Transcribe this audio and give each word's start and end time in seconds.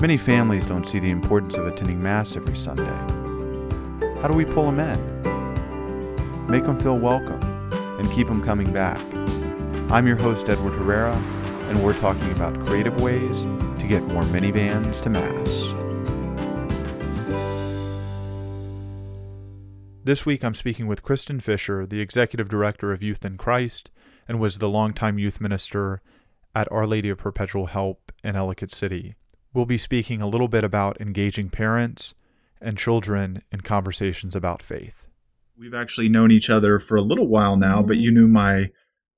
Many 0.00 0.16
families 0.16 0.64
don't 0.64 0.86
see 0.86 1.00
the 1.00 1.10
importance 1.10 1.56
of 1.56 1.66
attending 1.66 2.00
Mass 2.00 2.36
every 2.36 2.54
Sunday. 2.54 2.84
How 4.20 4.28
do 4.28 4.34
we 4.34 4.44
pull 4.44 4.70
them 4.70 4.78
in? 4.78 6.46
Make 6.46 6.62
them 6.62 6.78
feel 6.78 6.96
welcome 6.96 7.42
and 7.98 8.08
keep 8.12 8.28
them 8.28 8.40
coming 8.40 8.72
back. 8.72 9.00
I'm 9.90 10.06
your 10.06 10.16
host, 10.16 10.48
Edward 10.48 10.74
Herrera, 10.74 11.16
and 11.64 11.82
we're 11.82 11.98
talking 11.98 12.30
about 12.30 12.64
creative 12.64 13.02
ways 13.02 13.32
to 13.80 13.86
get 13.88 14.04
more 14.04 14.22
minivans 14.22 15.02
to 15.02 15.10
Mass. 15.10 15.48
This 20.04 20.24
week 20.24 20.44
I'm 20.44 20.54
speaking 20.54 20.86
with 20.86 21.02
Kristen 21.02 21.40
Fisher, 21.40 21.86
the 21.86 22.00
Executive 22.00 22.48
Director 22.48 22.92
of 22.92 23.02
Youth 23.02 23.24
in 23.24 23.36
Christ, 23.36 23.90
and 24.28 24.38
was 24.38 24.58
the 24.58 24.68
longtime 24.68 25.18
youth 25.18 25.40
minister 25.40 26.02
at 26.54 26.70
Our 26.70 26.86
Lady 26.86 27.08
of 27.08 27.18
Perpetual 27.18 27.66
Help 27.66 28.12
in 28.22 28.36
Ellicott 28.36 28.70
City. 28.70 29.16
We'll 29.54 29.66
be 29.66 29.78
speaking 29.78 30.20
a 30.20 30.28
little 30.28 30.48
bit 30.48 30.64
about 30.64 31.00
engaging 31.00 31.48
parents 31.48 32.14
and 32.60 32.76
children 32.76 33.42
in 33.50 33.62
conversations 33.62 34.36
about 34.36 34.62
faith. 34.62 35.04
We've 35.56 35.74
actually 35.74 36.08
known 36.08 36.30
each 36.30 36.50
other 36.50 36.78
for 36.78 36.96
a 36.96 37.02
little 37.02 37.26
while 37.26 37.56
now, 37.56 37.82
but 37.82 37.96
you 37.96 38.10
mm-hmm. 38.10 38.20
knew 38.20 38.28
my 38.28 38.70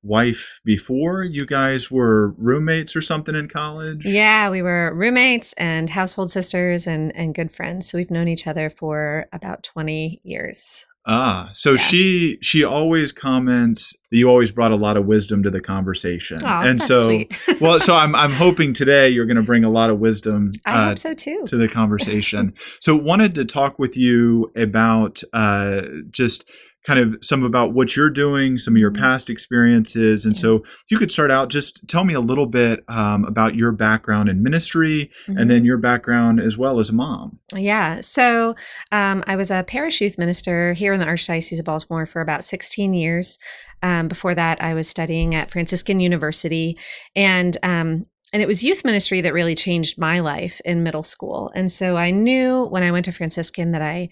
wife 0.03 0.61
before. 0.65 1.23
You 1.23 1.47
guys 1.47 1.91
were 1.91 2.31
roommates 2.39 2.97
or 2.97 3.03
something 3.03 3.35
in 3.35 3.49
college? 3.49 4.05
Yeah, 4.07 4.51
we 4.51 4.63
were 4.63 4.95
roommates 4.95 5.53
and 5.55 5.91
household 5.91 6.31
sisters 6.31 6.87
and, 6.87 7.15
and 7.15 7.35
good 7.35 7.53
friends. 7.53 7.91
So 7.91 7.99
we've 7.99 8.11
known 8.11 8.29
each 8.29 8.47
other 8.47 8.71
for 8.71 9.27
about 9.33 9.63
20 9.63 10.21
years. 10.25 10.87
Ah, 11.07 11.49
so 11.53 11.73
yeah. 11.73 11.77
she 11.79 12.39
she 12.43 12.63
always 12.63 13.11
comments 13.11 13.97
you 14.11 14.29
always 14.29 14.53
brought 14.53 14.73
a 14.73 14.77
lot 14.77 14.97
of 14.97 15.07
wisdom 15.07 15.43
to 15.43 15.51
the 15.51 15.61
conversation. 15.61 16.39
Oh, 16.45 16.61
and 16.61 16.83
so 16.83 17.25
well, 17.61 17.81
so 17.81 17.95
I'm 17.95 18.15
I'm 18.15 18.33
hoping 18.33 18.75
today 18.75 19.09
you're 19.09 19.27
going 19.27 19.37
to 19.37 19.43
bring 19.43 19.65
a 19.65 19.71
lot 19.71 19.89
of 19.89 19.99
wisdom 19.99 20.53
I 20.67 20.73
uh, 20.73 20.89
hope 20.89 20.99
so 20.99 21.15
too. 21.15 21.43
to 21.47 21.57
the 21.57 21.69
conversation. 21.69 22.55
so 22.81 22.97
wanted 22.97 23.35
to 23.37 23.45
talk 23.45 23.79
with 23.79 23.97
you 23.97 24.53
about 24.57 25.23
uh, 25.33 25.83
just 26.11 26.49
kind 26.87 26.99
of 26.99 27.17
some 27.23 27.45
about 27.45 27.75
what 27.75 27.95
you're 27.95 28.11
doing, 28.11 28.57
some 28.57 28.75
of 28.75 28.79
your 28.79 28.91
mm-hmm. 28.91 29.03
past 29.03 29.29
experiences. 29.29 30.25
And 30.25 30.35
yeah. 30.35 30.41
so 30.41 30.65
you 30.89 30.99
could 30.99 31.13
start 31.13 31.31
out, 31.31 31.51
just 31.51 31.87
tell 31.89 32.05
me 32.05 32.15
a 32.15 32.21
little 32.21 32.47
bit 32.47 32.81
um, 32.89 33.25
about 33.25 33.55
your 33.55 33.73
background 33.73 34.29
in 34.29 34.43
ministry 34.43 35.11
mm-hmm. 35.23 35.39
and 35.39 35.51
then 35.51 35.59
mm-hmm. 35.59 35.67
your 35.67 35.79
background 35.79 36.41
as 36.41 36.57
well 36.57 36.81
as 36.81 36.89
a 36.89 36.95
mom. 36.95 37.39
Yeah. 37.55 38.01
So 38.01 38.55
um, 38.93 39.23
I 39.27 39.37
was 39.37 39.51
a 39.51 39.65
parish 39.65 40.01
youth 40.01 40.17
minister 40.17 40.73
here 40.73 40.93
in 40.93 41.01
the 41.01 41.07
Archdiocese 41.07 41.59
of 41.59 41.67
Baltimore 41.67 42.07
for 42.07 42.23
about 42.23 42.45
16 42.45 42.95
years. 42.95 43.39
Um, 43.83 44.09
before 44.09 44.35
that, 44.35 44.63
I 44.63 44.75
was 44.75 44.89
studying 44.89 45.35
at 45.35 45.51
Franciscan 45.51 46.01
University. 46.01 46.79
And 47.15 47.57
um, 47.63 48.07
and 48.33 48.41
it 48.41 48.47
was 48.47 48.63
youth 48.63 48.85
ministry 48.85 49.21
that 49.23 49.33
really 49.33 49.57
changed 49.57 49.99
my 49.99 50.21
life 50.21 50.61
in 50.65 50.85
middle 50.85 51.03
school. 51.03 51.51
And 51.55 51.71
so 51.71 51.97
I 51.97 52.13
knew 52.13 52.65
when 52.67 52.85
I 52.85 52.93
went 52.93 53.07
to 53.07 53.13
Franciscan 53.13 53.73
that 53.73 53.83
I 53.83 54.09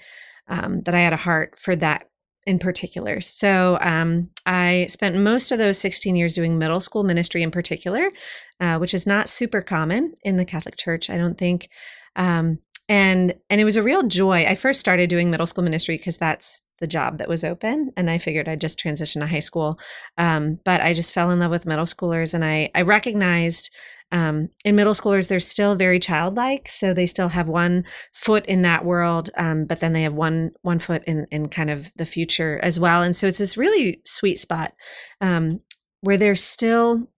um, 0.48 0.80
that 0.82 0.94
I 0.94 1.00
had 1.00 1.12
a 1.12 1.16
heart 1.16 1.56
for 1.58 1.76
that 1.76 2.08
in 2.48 2.58
particular. 2.58 3.20
So 3.20 3.76
um, 3.82 4.30
I 4.46 4.86
spent 4.88 5.16
most 5.16 5.52
of 5.52 5.58
those 5.58 5.78
16 5.78 6.16
years 6.16 6.34
doing 6.34 6.58
middle 6.58 6.80
school 6.80 7.04
ministry 7.04 7.42
in 7.42 7.50
particular, 7.50 8.10
uh, 8.58 8.78
which 8.78 8.94
is 8.94 9.06
not 9.06 9.28
super 9.28 9.60
common 9.60 10.14
in 10.22 10.38
the 10.38 10.46
Catholic 10.46 10.76
Church, 10.76 11.10
I 11.10 11.18
don't 11.18 11.36
think. 11.36 11.68
Um, 12.16 12.58
and 12.88 13.34
and 13.50 13.60
it 13.60 13.64
was 13.64 13.76
a 13.76 13.82
real 13.82 14.02
joy. 14.02 14.46
I 14.46 14.54
first 14.54 14.80
started 14.80 15.10
doing 15.10 15.30
middle 15.30 15.46
school 15.46 15.62
ministry 15.62 15.98
because 15.98 16.16
that's 16.16 16.58
the 16.80 16.86
job 16.86 17.18
that 17.18 17.28
was 17.28 17.44
open, 17.44 17.92
and 17.98 18.08
I 18.08 18.16
figured 18.16 18.48
I'd 18.48 18.62
just 18.62 18.78
transition 18.78 19.20
to 19.20 19.26
high 19.26 19.40
school. 19.40 19.78
Um, 20.16 20.58
but 20.64 20.80
I 20.80 20.94
just 20.94 21.12
fell 21.12 21.30
in 21.30 21.40
love 21.40 21.50
with 21.50 21.66
middle 21.66 21.84
schoolers, 21.84 22.32
and 22.32 22.42
I 22.42 22.70
I 22.74 22.80
recognized 22.80 23.70
um, 24.12 24.48
in 24.64 24.76
middle 24.76 24.94
schoolers 24.94 25.28
they're 25.28 25.40
still 25.40 25.74
very 25.76 25.98
childlike 25.98 26.68
so 26.68 26.94
they 26.94 27.06
still 27.06 27.28
have 27.28 27.48
one 27.48 27.84
foot 28.14 28.46
in 28.46 28.62
that 28.62 28.84
world 28.84 29.30
um, 29.36 29.64
but 29.64 29.80
then 29.80 29.92
they 29.92 30.02
have 30.02 30.14
one 30.14 30.50
one 30.62 30.78
foot 30.78 31.02
in 31.06 31.26
in 31.30 31.48
kind 31.48 31.70
of 31.70 31.92
the 31.96 32.06
future 32.06 32.58
as 32.62 32.78
well. 32.80 33.02
And 33.02 33.16
so 33.16 33.26
it's 33.26 33.38
this 33.38 33.56
really 33.56 34.00
sweet 34.04 34.38
spot 34.38 34.72
um, 35.20 35.60
where 36.00 36.16
they're 36.16 36.36
still 36.36 37.08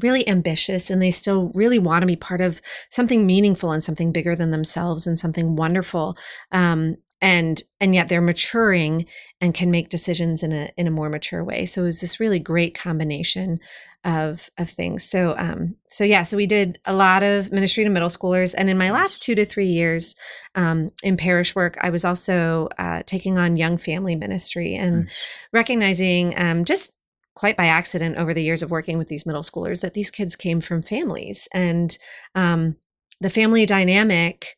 really 0.00 0.26
ambitious 0.28 0.90
and 0.90 1.00
they 1.00 1.12
still 1.12 1.52
really 1.54 1.78
want 1.78 2.02
to 2.02 2.06
be 2.06 2.16
part 2.16 2.40
of 2.40 2.60
something 2.90 3.26
meaningful 3.26 3.70
and 3.70 3.82
something 3.82 4.10
bigger 4.10 4.34
than 4.34 4.50
themselves 4.50 5.06
and 5.06 5.18
something 5.18 5.54
wonderful. 5.54 6.16
Um, 6.50 6.96
and 7.24 7.62
and 7.80 7.94
yet 7.94 8.08
they're 8.08 8.20
maturing 8.20 9.06
and 9.40 9.54
can 9.54 9.70
make 9.70 9.88
decisions 9.88 10.42
in 10.42 10.52
a 10.52 10.70
in 10.76 10.86
a 10.86 10.90
more 10.90 11.08
mature 11.08 11.42
way 11.42 11.66
so 11.66 11.80
it 11.82 11.84
was 11.84 12.00
this 12.00 12.20
really 12.20 12.38
great 12.38 12.74
combination 12.78 13.56
of 14.04 14.50
of 14.58 14.68
things. 14.68 15.02
So 15.02 15.34
um 15.38 15.76
so 15.88 16.04
yeah, 16.04 16.22
so 16.22 16.36
we 16.36 16.46
did 16.46 16.78
a 16.84 16.92
lot 16.92 17.22
of 17.22 17.50
ministry 17.50 17.84
to 17.84 17.90
middle 17.90 18.08
schoolers, 18.08 18.54
and 18.56 18.68
in 18.68 18.76
my 18.76 18.90
last 18.90 19.22
two 19.22 19.34
to 19.34 19.44
three 19.44 19.66
years 19.66 20.14
um, 20.54 20.90
in 21.02 21.16
parish 21.16 21.54
work, 21.54 21.78
I 21.80 21.90
was 21.90 22.04
also 22.04 22.68
uh, 22.78 23.02
taking 23.06 23.38
on 23.38 23.56
young 23.56 23.78
family 23.78 24.16
ministry 24.16 24.74
and 24.74 25.04
nice. 25.04 25.22
recognizing 25.52 26.38
um, 26.38 26.64
just 26.64 26.92
quite 27.34 27.56
by 27.56 27.66
accident 27.66 28.16
over 28.16 28.34
the 28.34 28.42
years 28.42 28.62
of 28.62 28.70
working 28.70 28.98
with 28.98 29.08
these 29.08 29.26
middle 29.26 29.42
schoolers 29.42 29.80
that 29.80 29.94
these 29.94 30.10
kids 30.10 30.36
came 30.36 30.60
from 30.60 30.82
families 30.82 31.48
and 31.52 31.98
um, 32.34 32.76
the 33.20 33.30
family 33.30 33.66
dynamic 33.66 34.54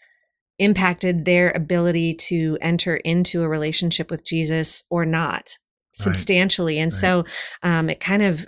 impacted 0.58 1.24
their 1.24 1.50
ability 1.50 2.14
to 2.14 2.58
enter 2.60 2.96
into 2.96 3.42
a 3.42 3.48
relationship 3.48 4.10
with 4.10 4.24
Jesus 4.24 4.84
or 4.90 5.04
not 5.04 5.58
substantially. 5.94 6.76
Right. 6.76 6.82
And 6.82 6.92
right. 6.92 7.00
so 7.00 7.24
um, 7.62 7.90
it 7.90 8.00
kind 8.00 8.22
of 8.22 8.46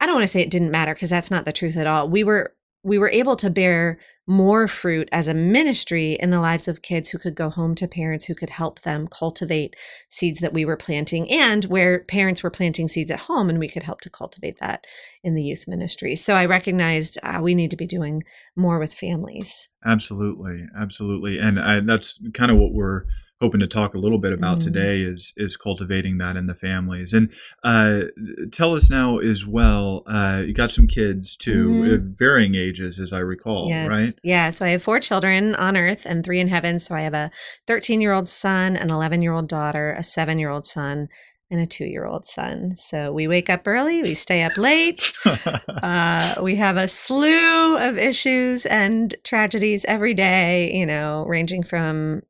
I 0.00 0.06
don't 0.06 0.16
want 0.16 0.24
to 0.24 0.28
say 0.28 0.40
it 0.40 0.50
didn't 0.50 0.72
matter 0.72 0.94
because 0.94 1.10
that's 1.10 1.30
not 1.30 1.44
the 1.44 1.52
truth 1.52 1.76
at 1.76 1.86
all. 1.86 2.10
We 2.10 2.24
were 2.24 2.54
we 2.82 2.98
were 2.98 3.10
able 3.10 3.36
to 3.36 3.50
bear 3.50 4.00
more 4.26 4.68
fruit 4.68 5.08
as 5.10 5.26
a 5.26 5.34
ministry 5.34 6.12
in 6.12 6.30
the 6.30 6.40
lives 6.40 6.68
of 6.68 6.82
kids 6.82 7.10
who 7.10 7.18
could 7.18 7.34
go 7.34 7.50
home 7.50 7.74
to 7.74 7.88
parents 7.88 8.26
who 8.26 8.34
could 8.34 8.50
help 8.50 8.80
them 8.82 9.08
cultivate 9.08 9.74
seeds 10.08 10.40
that 10.40 10.52
we 10.52 10.64
were 10.64 10.76
planting 10.76 11.28
and 11.30 11.64
where 11.64 12.00
parents 12.00 12.42
were 12.42 12.50
planting 12.50 12.86
seeds 12.86 13.10
at 13.10 13.20
home 13.20 13.48
and 13.48 13.58
we 13.58 13.68
could 13.68 13.82
help 13.82 14.00
to 14.00 14.10
cultivate 14.10 14.58
that 14.60 14.86
in 15.24 15.34
the 15.34 15.42
youth 15.42 15.64
ministry. 15.66 16.14
So 16.14 16.34
I 16.34 16.46
recognized 16.46 17.18
uh, 17.22 17.40
we 17.42 17.54
need 17.54 17.70
to 17.72 17.76
be 17.76 17.86
doing 17.86 18.22
more 18.54 18.78
with 18.78 18.94
families. 18.94 19.68
Absolutely. 19.84 20.66
Absolutely. 20.78 21.38
And 21.38 21.58
I, 21.58 21.80
that's 21.80 22.20
kind 22.32 22.52
of 22.52 22.58
what 22.58 22.72
we're 22.72 23.04
hoping 23.42 23.60
to 23.60 23.66
talk 23.66 23.92
a 23.94 23.98
little 23.98 24.18
bit 24.18 24.32
about 24.32 24.60
mm. 24.60 24.64
today 24.64 25.02
is 25.02 25.34
is 25.36 25.56
cultivating 25.56 26.18
that 26.18 26.36
in 26.36 26.46
the 26.46 26.54
families. 26.54 27.12
And 27.12 27.30
uh, 27.64 28.04
tell 28.52 28.74
us 28.74 28.88
now 28.88 29.18
as 29.18 29.44
well. 29.44 30.04
Uh, 30.06 30.44
you 30.46 30.54
got 30.54 30.70
some 30.70 30.86
kids 30.86 31.34
too, 31.34 31.68
mm. 31.68 32.16
varying 32.16 32.54
ages, 32.54 33.00
as 33.00 33.12
I 33.12 33.18
recall, 33.18 33.68
yes. 33.68 33.88
right? 33.88 34.14
Yeah. 34.22 34.50
So 34.50 34.64
I 34.64 34.70
have 34.70 34.82
four 34.82 35.00
children 35.00 35.56
on 35.56 35.76
Earth 35.76 36.06
and 36.06 36.24
three 36.24 36.38
in 36.38 36.46
heaven. 36.46 36.78
So 36.78 36.94
I 36.94 37.00
have 37.00 37.14
a 37.14 37.32
13 37.66 38.00
year 38.00 38.12
old 38.12 38.28
son, 38.28 38.76
an 38.76 38.90
11 38.90 39.22
year 39.22 39.32
old 39.32 39.48
daughter, 39.48 39.92
a 39.98 40.04
seven 40.04 40.38
year 40.38 40.50
old 40.50 40.64
son, 40.64 41.08
and 41.50 41.60
a 41.60 41.66
two 41.66 41.84
year 41.84 42.06
old 42.06 42.28
son. 42.28 42.76
So 42.76 43.12
we 43.12 43.26
wake 43.26 43.50
up 43.50 43.66
early, 43.66 44.02
we 44.02 44.14
stay 44.14 44.44
up 44.44 44.56
late. 44.56 45.12
uh, 45.26 46.34
we 46.40 46.54
have 46.56 46.76
a 46.76 46.86
slew 46.86 47.76
of 47.76 47.98
issues 47.98 48.66
and 48.66 49.14
tragedies 49.24 49.84
every 49.86 50.14
day, 50.14 50.72
you 50.72 50.86
know, 50.86 51.24
ranging 51.26 51.64
from 51.64 52.22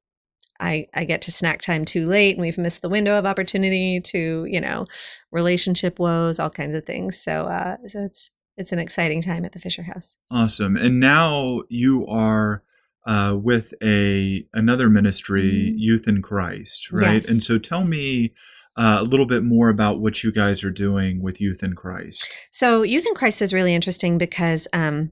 I, 0.63 0.87
I 0.95 1.05
get 1.05 1.21
to 1.23 1.33
snack 1.33 1.61
time 1.61 1.85
too 1.85 2.07
late 2.07 2.37
and 2.37 2.41
we've 2.41 2.57
missed 2.57 2.83
the 2.83 2.89
window 2.89 3.19
of 3.19 3.27
opportunity 3.27 4.01
to, 4.01 4.47
you 4.49 4.61
know, 4.61 4.87
relationship 5.33 5.99
woes, 5.99 6.39
all 6.39 6.51
kinds 6.51 6.77
of 6.77 6.87
things. 6.87 7.21
So, 7.21 7.47
uh, 7.47 7.77
so 7.89 8.05
it's, 8.05 8.31
it's 8.57 8.71
an 8.71 8.79
exciting 8.79 9.21
time 9.21 9.45
at 9.45 9.53
the 9.53 9.59
Fisher 9.59 9.83
House. 9.83 10.17
Awesome. 10.31 10.77
And 10.77 11.01
now 11.01 11.63
you 11.69 12.07
are 12.07 12.63
uh, 13.07 13.37
with 13.43 13.75
a 13.83 14.47
another 14.53 14.89
ministry, 14.89 15.71
mm-hmm. 15.71 15.79
Youth 15.79 16.07
in 16.07 16.23
Christ, 16.23 16.93
right? 16.93 17.15
Yes. 17.15 17.29
And 17.29 17.43
so 17.43 17.59
tell 17.59 17.83
me 17.83 18.33
uh, 18.77 18.99
a 19.01 19.05
little 19.05 19.27
bit 19.27 19.43
more 19.43 19.69
about 19.69 20.01
what 20.01 20.23
you 20.23 20.31
guys 20.31 20.63
are 20.63 20.71
doing 20.71 21.21
with 21.21 21.41
Youth 21.41 21.63
in 21.63 21.75
Christ. 21.75 22.25
So 22.53 22.83
Youth 22.83 23.07
in 23.07 23.15
Christ 23.15 23.43
is 23.43 23.53
really 23.53 23.75
interesting 23.75 24.19
because 24.19 24.69
um, 24.73 25.11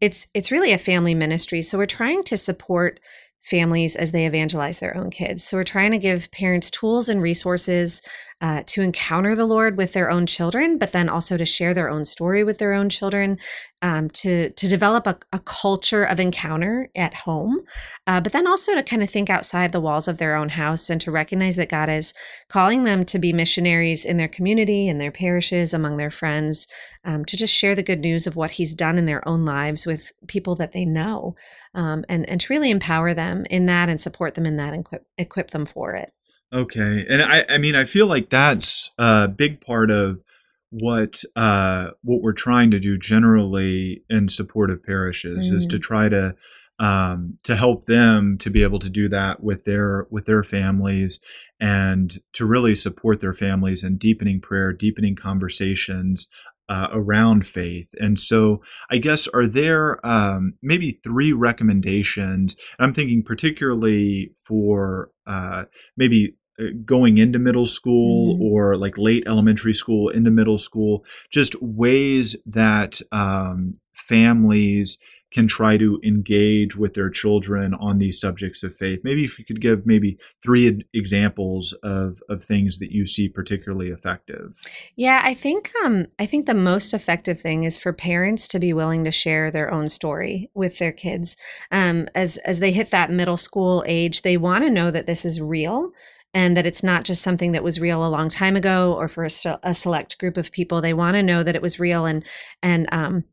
it's 0.00 0.28
it's 0.34 0.52
really 0.52 0.72
a 0.72 0.78
family 0.78 1.14
ministry. 1.14 1.62
So 1.62 1.78
we're 1.78 1.86
trying 1.86 2.22
to 2.24 2.36
support 2.36 3.00
families 3.42 3.96
as 3.96 4.12
they 4.12 4.26
evangelize 4.26 4.78
their 4.78 4.96
own 4.96 5.10
kids. 5.10 5.42
So 5.42 5.56
we're 5.56 5.64
trying 5.64 5.90
to 5.90 5.98
give 5.98 6.30
parents 6.30 6.70
tools 6.70 7.08
and 7.08 7.20
resources 7.20 8.00
uh, 8.40 8.62
to 8.66 8.82
encounter 8.82 9.34
the 9.34 9.44
Lord 9.44 9.76
with 9.76 9.92
their 9.92 10.10
own 10.10 10.26
children, 10.26 10.78
but 10.78 10.92
then 10.92 11.08
also 11.08 11.36
to 11.36 11.44
share 11.44 11.74
their 11.74 11.90
own 11.90 12.04
story 12.04 12.44
with 12.44 12.58
their 12.58 12.72
own 12.72 12.88
children, 12.88 13.38
um, 13.82 14.08
to 14.10 14.50
to 14.50 14.68
develop 14.68 15.06
a, 15.06 15.18
a, 15.32 15.40
culture 15.40 16.04
of 16.04 16.20
encounter 16.20 16.88
at 16.94 17.12
home, 17.12 17.58
uh, 18.06 18.20
but 18.20 18.32
then 18.32 18.46
also 18.46 18.74
to 18.74 18.82
kind 18.82 19.02
of 19.02 19.10
think 19.10 19.28
outside 19.28 19.72
the 19.72 19.80
walls 19.80 20.06
of 20.06 20.18
their 20.18 20.36
own 20.36 20.50
house 20.50 20.88
and 20.88 21.00
to 21.00 21.10
recognize 21.10 21.56
that 21.56 21.68
God 21.68 21.90
is 21.90 22.14
calling 22.48 22.84
them 22.84 23.04
to 23.06 23.18
be 23.18 23.32
missionaries 23.32 24.04
in 24.04 24.16
their 24.16 24.28
community, 24.28 24.88
in 24.88 24.98
their 24.98 25.10
parishes, 25.10 25.74
among 25.74 25.96
their 25.96 26.12
friends, 26.12 26.68
um, 27.04 27.24
to 27.24 27.36
just 27.36 27.52
share 27.52 27.74
the 27.74 27.82
good 27.82 28.00
news 28.00 28.26
of 28.26 28.36
what 28.36 28.52
He's 28.52 28.72
done 28.72 28.98
in 28.98 29.04
their 29.04 29.26
own 29.28 29.44
lives 29.44 29.84
with 29.84 30.12
people 30.28 30.54
that 30.54 30.72
they 30.72 30.84
know, 30.84 31.34
um, 31.74 32.04
and 32.08 32.26
and 32.28 32.40
to 32.40 32.52
really 32.52 32.70
empower 32.70 33.12
them 33.12 33.44
in 33.50 33.66
that 33.66 33.88
and 33.88 34.00
support 34.00 34.34
them 34.34 34.46
in 34.46 34.56
that 34.56 34.72
and 34.72 34.82
equip, 34.82 35.06
equip 35.18 35.50
them 35.50 35.66
for 35.66 35.96
it. 35.96 36.12
Okay, 36.52 37.04
and 37.08 37.22
I, 37.22 37.44
I 37.48 37.58
mean, 37.58 37.74
I 37.74 37.84
feel 37.84 38.06
like 38.06 38.30
that's 38.30 38.92
a 38.96 39.26
big 39.26 39.60
part 39.60 39.90
of 39.90 40.22
what 40.72 41.22
uh, 41.36 41.90
what 42.02 42.22
we're 42.22 42.32
trying 42.32 42.70
to 42.70 42.80
do 42.80 42.96
generally 42.96 44.02
in 44.08 44.28
support 44.28 44.70
of 44.70 44.82
parishes 44.82 45.50
mm. 45.50 45.54
is 45.54 45.66
to 45.66 45.76
mm. 45.76 45.82
try 45.82 46.08
to 46.08 46.34
um, 46.78 47.38
to 47.44 47.54
help 47.54 47.84
them 47.84 48.38
to 48.38 48.50
be 48.50 48.62
able 48.62 48.78
to 48.78 48.90
do 48.90 49.08
that 49.10 49.42
with 49.42 49.64
their 49.64 50.06
with 50.10 50.24
their 50.24 50.42
families 50.42 51.20
and 51.60 52.18
to 52.32 52.46
really 52.46 52.74
support 52.74 53.20
their 53.20 53.34
families 53.34 53.84
in 53.84 53.98
deepening 53.98 54.40
prayer, 54.40 54.72
deepening 54.72 55.14
conversations 55.14 56.26
uh, 56.68 56.88
around 56.90 57.46
faith. 57.46 57.88
And 58.00 58.18
so, 58.18 58.62
I 58.90 58.96
guess, 58.96 59.28
are 59.28 59.46
there 59.46 60.04
um, 60.06 60.54
maybe 60.62 61.00
three 61.04 61.32
recommendations? 61.32 62.56
I'm 62.78 62.94
thinking 62.94 63.22
particularly 63.22 64.32
for 64.46 65.10
uh, 65.26 65.64
maybe 65.96 66.36
going 66.84 67.18
into 67.18 67.38
middle 67.38 67.66
school 67.66 68.34
mm-hmm. 68.34 68.42
or 68.42 68.76
like 68.76 68.98
late 68.98 69.24
elementary 69.26 69.74
school 69.74 70.08
into 70.08 70.30
middle 70.30 70.58
school, 70.58 71.04
just 71.30 71.60
ways 71.62 72.36
that 72.46 73.00
um, 73.12 73.74
families 73.92 74.98
can 75.32 75.48
try 75.48 75.76
to 75.76 75.98
engage 76.04 76.76
with 76.76 76.94
their 76.94 77.10
children 77.10 77.74
on 77.74 77.98
these 77.98 78.20
subjects 78.20 78.62
of 78.62 78.76
faith. 78.76 79.00
Maybe 79.02 79.24
if 79.24 79.38
you 79.38 79.44
could 79.44 79.60
give 79.60 79.86
maybe 79.86 80.18
three 80.42 80.84
examples 80.92 81.72
of, 81.82 82.22
of 82.28 82.44
things 82.44 82.78
that 82.78 82.92
you 82.92 83.06
see 83.06 83.28
particularly 83.28 83.88
effective. 83.88 84.60
Yeah, 84.94 85.22
I 85.24 85.34
think 85.34 85.72
um, 85.84 86.06
I 86.18 86.26
think 86.26 86.46
the 86.46 86.54
most 86.54 86.92
effective 86.92 87.40
thing 87.40 87.64
is 87.64 87.78
for 87.78 87.92
parents 87.92 88.46
to 88.48 88.58
be 88.58 88.72
willing 88.72 89.04
to 89.04 89.10
share 89.10 89.50
their 89.50 89.72
own 89.72 89.88
story 89.88 90.50
with 90.54 90.78
their 90.78 90.92
kids. 90.92 91.36
Um, 91.70 92.08
as 92.14 92.36
as 92.38 92.60
they 92.60 92.72
hit 92.72 92.90
that 92.90 93.10
middle 93.10 93.38
school 93.38 93.82
age, 93.86 94.22
they 94.22 94.36
want 94.36 94.64
to 94.64 94.70
know 94.70 94.90
that 94.90 95.06
this 95.06 95.24
is 95.24 95.40
real 95.40 95.92
and 96.34 96.56
that 96.56 96.66
it's 96.66 96.82
not 96.82 97.04
just 97.04 97.22
something 97.22 97.52
that 97.52 97.64
was 97.64 97.80
real 97.80 98.06
a 98.06 98.08
long 98.08 98.28
time 98.28 98.56
ago 98.56 98.94
or 98.94 99.08
for 99.08 99.24
a, 99.24 99.58
a 99.62 99.74
select 99.74 100.18
group 100.18 100.36
of 100.36 100.52
people. 100.52 100.80
They 100.80 100.94
want 100.94 101.14
to 101.14 101.22
know 101.22 101.42
that 101.42 101.56
it 101.56 101.62
was 101.62 101.80
real 101.80 102.06
and 102.06 102.24
and 102.62 102.88
um, 102.92 103.24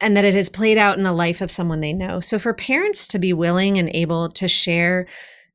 and 0.00 0.16
that 0.16 0.24
it 0.24 0.34
has 0.34 0.48
played 0.48 0.78
out 0.78 0.96
in 0.96 1.04
the 1.04 1.12
life 1.12 1.40
of 1.40 1.50
someone 1.50 1.80
they 1.80 1.92
know. 1.92 2.20
So 2.20 2.38
for 2.38 2.54
parents 2.54 3.06
to 3.08 3.18
be 3.18 3.32
willing 3.32 3.78
and 3.78 3.90
able 3.94 4.30
to 4.30 4.48
share 4.48 5.06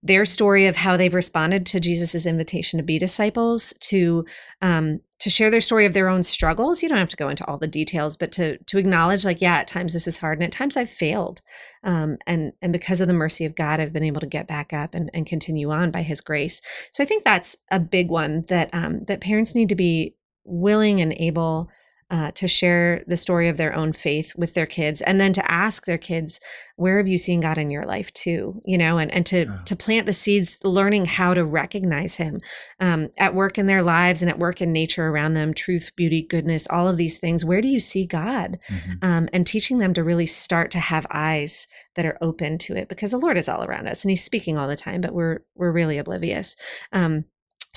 their 0.01 0.23
story 0.23 0.65
of 0.65 0.77
how 0.77 0.95
they've 0.95 1.13
responded 1.13 1.65
to 1.65 1.79
Jesus's 1.79 2.25
invitation 2.25 2.77
to 2.77 2.83
be 2.83 2.99
disciples, 2.99 3.73
to 3.81 4.25
um, 4.61 5.01
to 5.19 5.29
share 5.29 5.51
their 5.51 5.59
story 5.59 5.85
of 5.85 5.93
their 5.93 6.07
own 6.07 6.23
struggles. 6.23 6.81
You 6.81 6.89
don't 6.89 6.97
have 6.97 7.09
to 7.09 7.17
go 7.17 7.29
into 7.29 7.45
all 7.45 7.57
the 7.57 7.67
details, 7.67 8.17
but 8.17 8.31
to 8.33 8.57
to 8.57 8.77
acknowledge, 8.77 9.25
like, 9.25 9.41
yeah, 9.41 9.57
at 9.57 9.67
times 9.67 9.93
this 9.93 10.07
is 10.07 10.19
hard, 10.19 10.39
and 10.39 10.45
at 10.45 10.51
times 10.51 10.77
I've 10.77 10.89
failed, 10.89 11.41
um, 11.83 12.17
and 12.25 12.53
and 12.61 12.73
because 12.73 13.01
of 13.01 13.07
the 13.07 13.13
mercy 13.13 13.45
of 13.45 13.55
God, 13.55 13.79
I've 13.79 13.93
been 13.93 14.03
able 14.03 14.21
to 14.21 14.27
get 14.27 14.47
back 14.47 14.73
up 14.73 14.95
and, 14.95 15.09
and 15.13 15.25
continue 15.25 15.71
on 15.71 15.91
by 15.91 16.01
His 16.01 16.21
grace. 16.21 16.61
So 16.91 17.03
I 17.03 17.05
think 17.05 17.23
that's 17.23 17.57
a 17.71 17.79
big 17.79 18.09
one 18.09 18.45
that 18.47 18.69
um, 18.73 19.03
that 19.05 19.21
parents 19.21 19.55
need 19.55 19.69
to 19.69 19.75
be 19.75 20.15
willing 20.45 21.01
and 21.01 21.13
able 21.13 21.69
uh, 22.09 22.31
to 22.31 22.47
share 22.47 23.03
the 23.07 23.17
story 23.17 23.47
of 23.47 23.57
their 23.57 23.75
own 23.75 23.93
faith 23.93 24.33
with 24.35 24.53
their 24.53 24.65
kids 24.65 25.01
and 25.01 25.21
then 25.21 25.31
to 25.31 25.51
ask 25.51 25.85
their 25.85 25.97
kids 25.97 26.39
where 26.75 26.97
have 26.97 27.07
you 27.07 27.17
seen 27.17 27.39
god 27.39 27.57
in 27.57 27.69
your 27.69 27.85
life 27.85 28.11
too 28.13 28.61
you 28.65 28.77
know 28.77 28.97
and, 28.97 29.11
and 29.11 29.25
to 29.25 29.45
yeah. 29.45 29.59
to 29.65 29.75
plant 29.75 30.05
the 30.05 30.13
seeds 30.13 30.57
learning 30.63 31.05
how 31.05 31.33
to 31.33 31.45
recognize 31.45 32.15
him 32.15 32.41
um, 32.79 33.09
at 33.17 33.35
work 33.35 33.57
in 33.57 33.67
their 33.67 33.83
lives 33.83 34.21
and 34.21 34.29
at 34.29 34.39
work 34.39 34.61
in 34.61 34.73
nature 34.73 35.07
around 35.07 35.33
them 35.33 35.53
truth 35.53 35.91
beauty 35.95 36.23
goodness 36.23 36.67
all 36.69 36.87
of 36.87 36.97
these 36.97 37.19
things 37.19 37.45
where 37.45 37.61
do 37.61 37.67
you 37.67 37.79
see 37.79 38.05
god 38.05 38.57
mm-hmm. 38.67 38.93
um, 39.01 39.29
and 39.31 39.45
teaching 39.45 39.77
them 39.77 39.93
to 39.93 40.03
really 40.03 40.25
start 40.25 40.71
to 40.71 40.79
have 40.79 41.05
eyes 41.11 41.67
that 41.95 42.05
are 42.05 42.17
open 42.21 42.57
to 42.57 42.75
it 42.75 42.89
because 42.89 43.11
the 43.11 43.17
lord 43.17 43.37
is 43.37 43.47
all 43.47 43.63
around 43.63 43.87
us 43.87 44.03
and 44.03 44.09
he's 44.09 44.23
speaking 44.23 44.57
all 44.57 44.67
the 44.67 44.75
time 44.75 45.01
but 45.01 45.13
we're 45.13 45.39
we're 45.55 45.71
really 45.71 45.97
oblivious 45.97 46.55
um, 46.91 47.25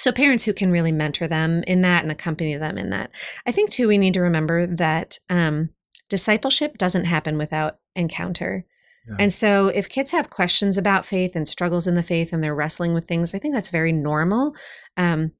so, 0.02 0.10
parents 0.10 0.43
who 0.43 0.52
can 0.52 0.72
really 0.72 0.90
mentor 0.90 1.28
them 1.28 1.62
in 1.62 1.82
that 1.82 2.02
and 2.02 2.10
accompany 2.10 2.56
them 2.56 2.76
in 2.76 2.90
that. 2.90 3.12
I 3.46 3.52
think, 3.52 3.70
too, 3.70 3.87
we 3.87 3.99
need 3.99 4.14
to 4.14 4.20
remember 4.20 4.66
that 4.66 5.20
um, 5.31 5.70
discipleship 6.08 6.76
doesn't 6.76 7.04
happen 7.04 7.38
without 7.38 7.78
encounter. 7.94 8.66
Yeah. 9.08 9.14
And 9.20 9.32
so, 9.32 9.69
if 9.69 9.88
kids 9.88 10.10
have 10.10 10.28
questions 10.28 10.76
about 10.76 11.06
faith 11.06 11.37
and 11.37 11.46
struggles 11.46 11.87
in 11.87 11.94
the 11.94 12.02
faith 12.02 12.32
and 12.32 12.43
they're 12.43 12.52
wrestling 12.52 12.94
with 12.94 13.06
things, 13.06 13.32
I 13.32 13.38
think 13.38 13.54
that's 13.54 13.70
very 13.70 13.93
normal. 13.93 14.56
Um, 14.96 15.31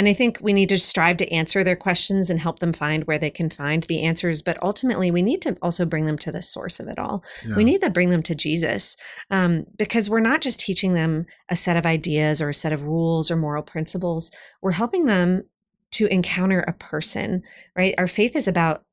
and 0.00 0.08
I 0.08 0.14
think 0.14 0.38
we 0.40 0.54
need 0.54 0.70
to 0.70 0.78
strive 0.78 1.18
to 1.18 1.30
answer 1.30 1.62
their 1.62 1.76
questions 1.76 2.30
and 2.30 2.40
help 2.40 2.60
them 2.60 2.72
find 2.72 3.04
where 3.04 3.18
they 3.18 3.28
can 3.28 3.50
find 3.50 3.82
the 3.82 4.00
answers. 4.00 4.40
But 4.40 4.56
ultimately, 4.62 5.10
we 5.10 5.20
need 5.20 5.42
to 5.42 5.58
also 5.60 5.84
bring 5.84 6.06
them 6.06 6.16
to 6.20 6.32
the 6.32 6.40
source 6.40 6.80
of 6.80 6.88
it 6.88 6.98
all. 6.98 7.22
Yeah. 7.46 7.54
We 7.54 7.64
need 7.64 7.82
to 7.82 7.90
bring 7.90 8.08
them 8.08 8.22
to 8.22 8.34
Jesus 8.34 8.96
um, 9.30 9.66
because 9.76 10.08
we're 10.08 10.20
not 10.20 10.40
just 10.40 10.58
teaching 10.58 10.94
them 10.94 11.26
a 11.50 11.54
set 11.54 11.76
of 11.76 11.84
ideas 11.84 12.40
or 12.40 12.48
a 12.48 12.54
set 12.54 12.72
of 12.72 12.86
rules 12.86 13.30
or 13.30 13.36
moral 13.36 13.62
principles. 13.62 14.30
We're 14.62 14.70
helping 14.70 15.04
them 15.04 15.42
to 15.90 16.06
encounter 16.06 16.60
a 16.60 16.72
person, 16.72 17.42
right? 17.76 17.94
Our 17.98 18.08
faith 18.08 18.34
is 18.34 18.48
about 18.48 18.84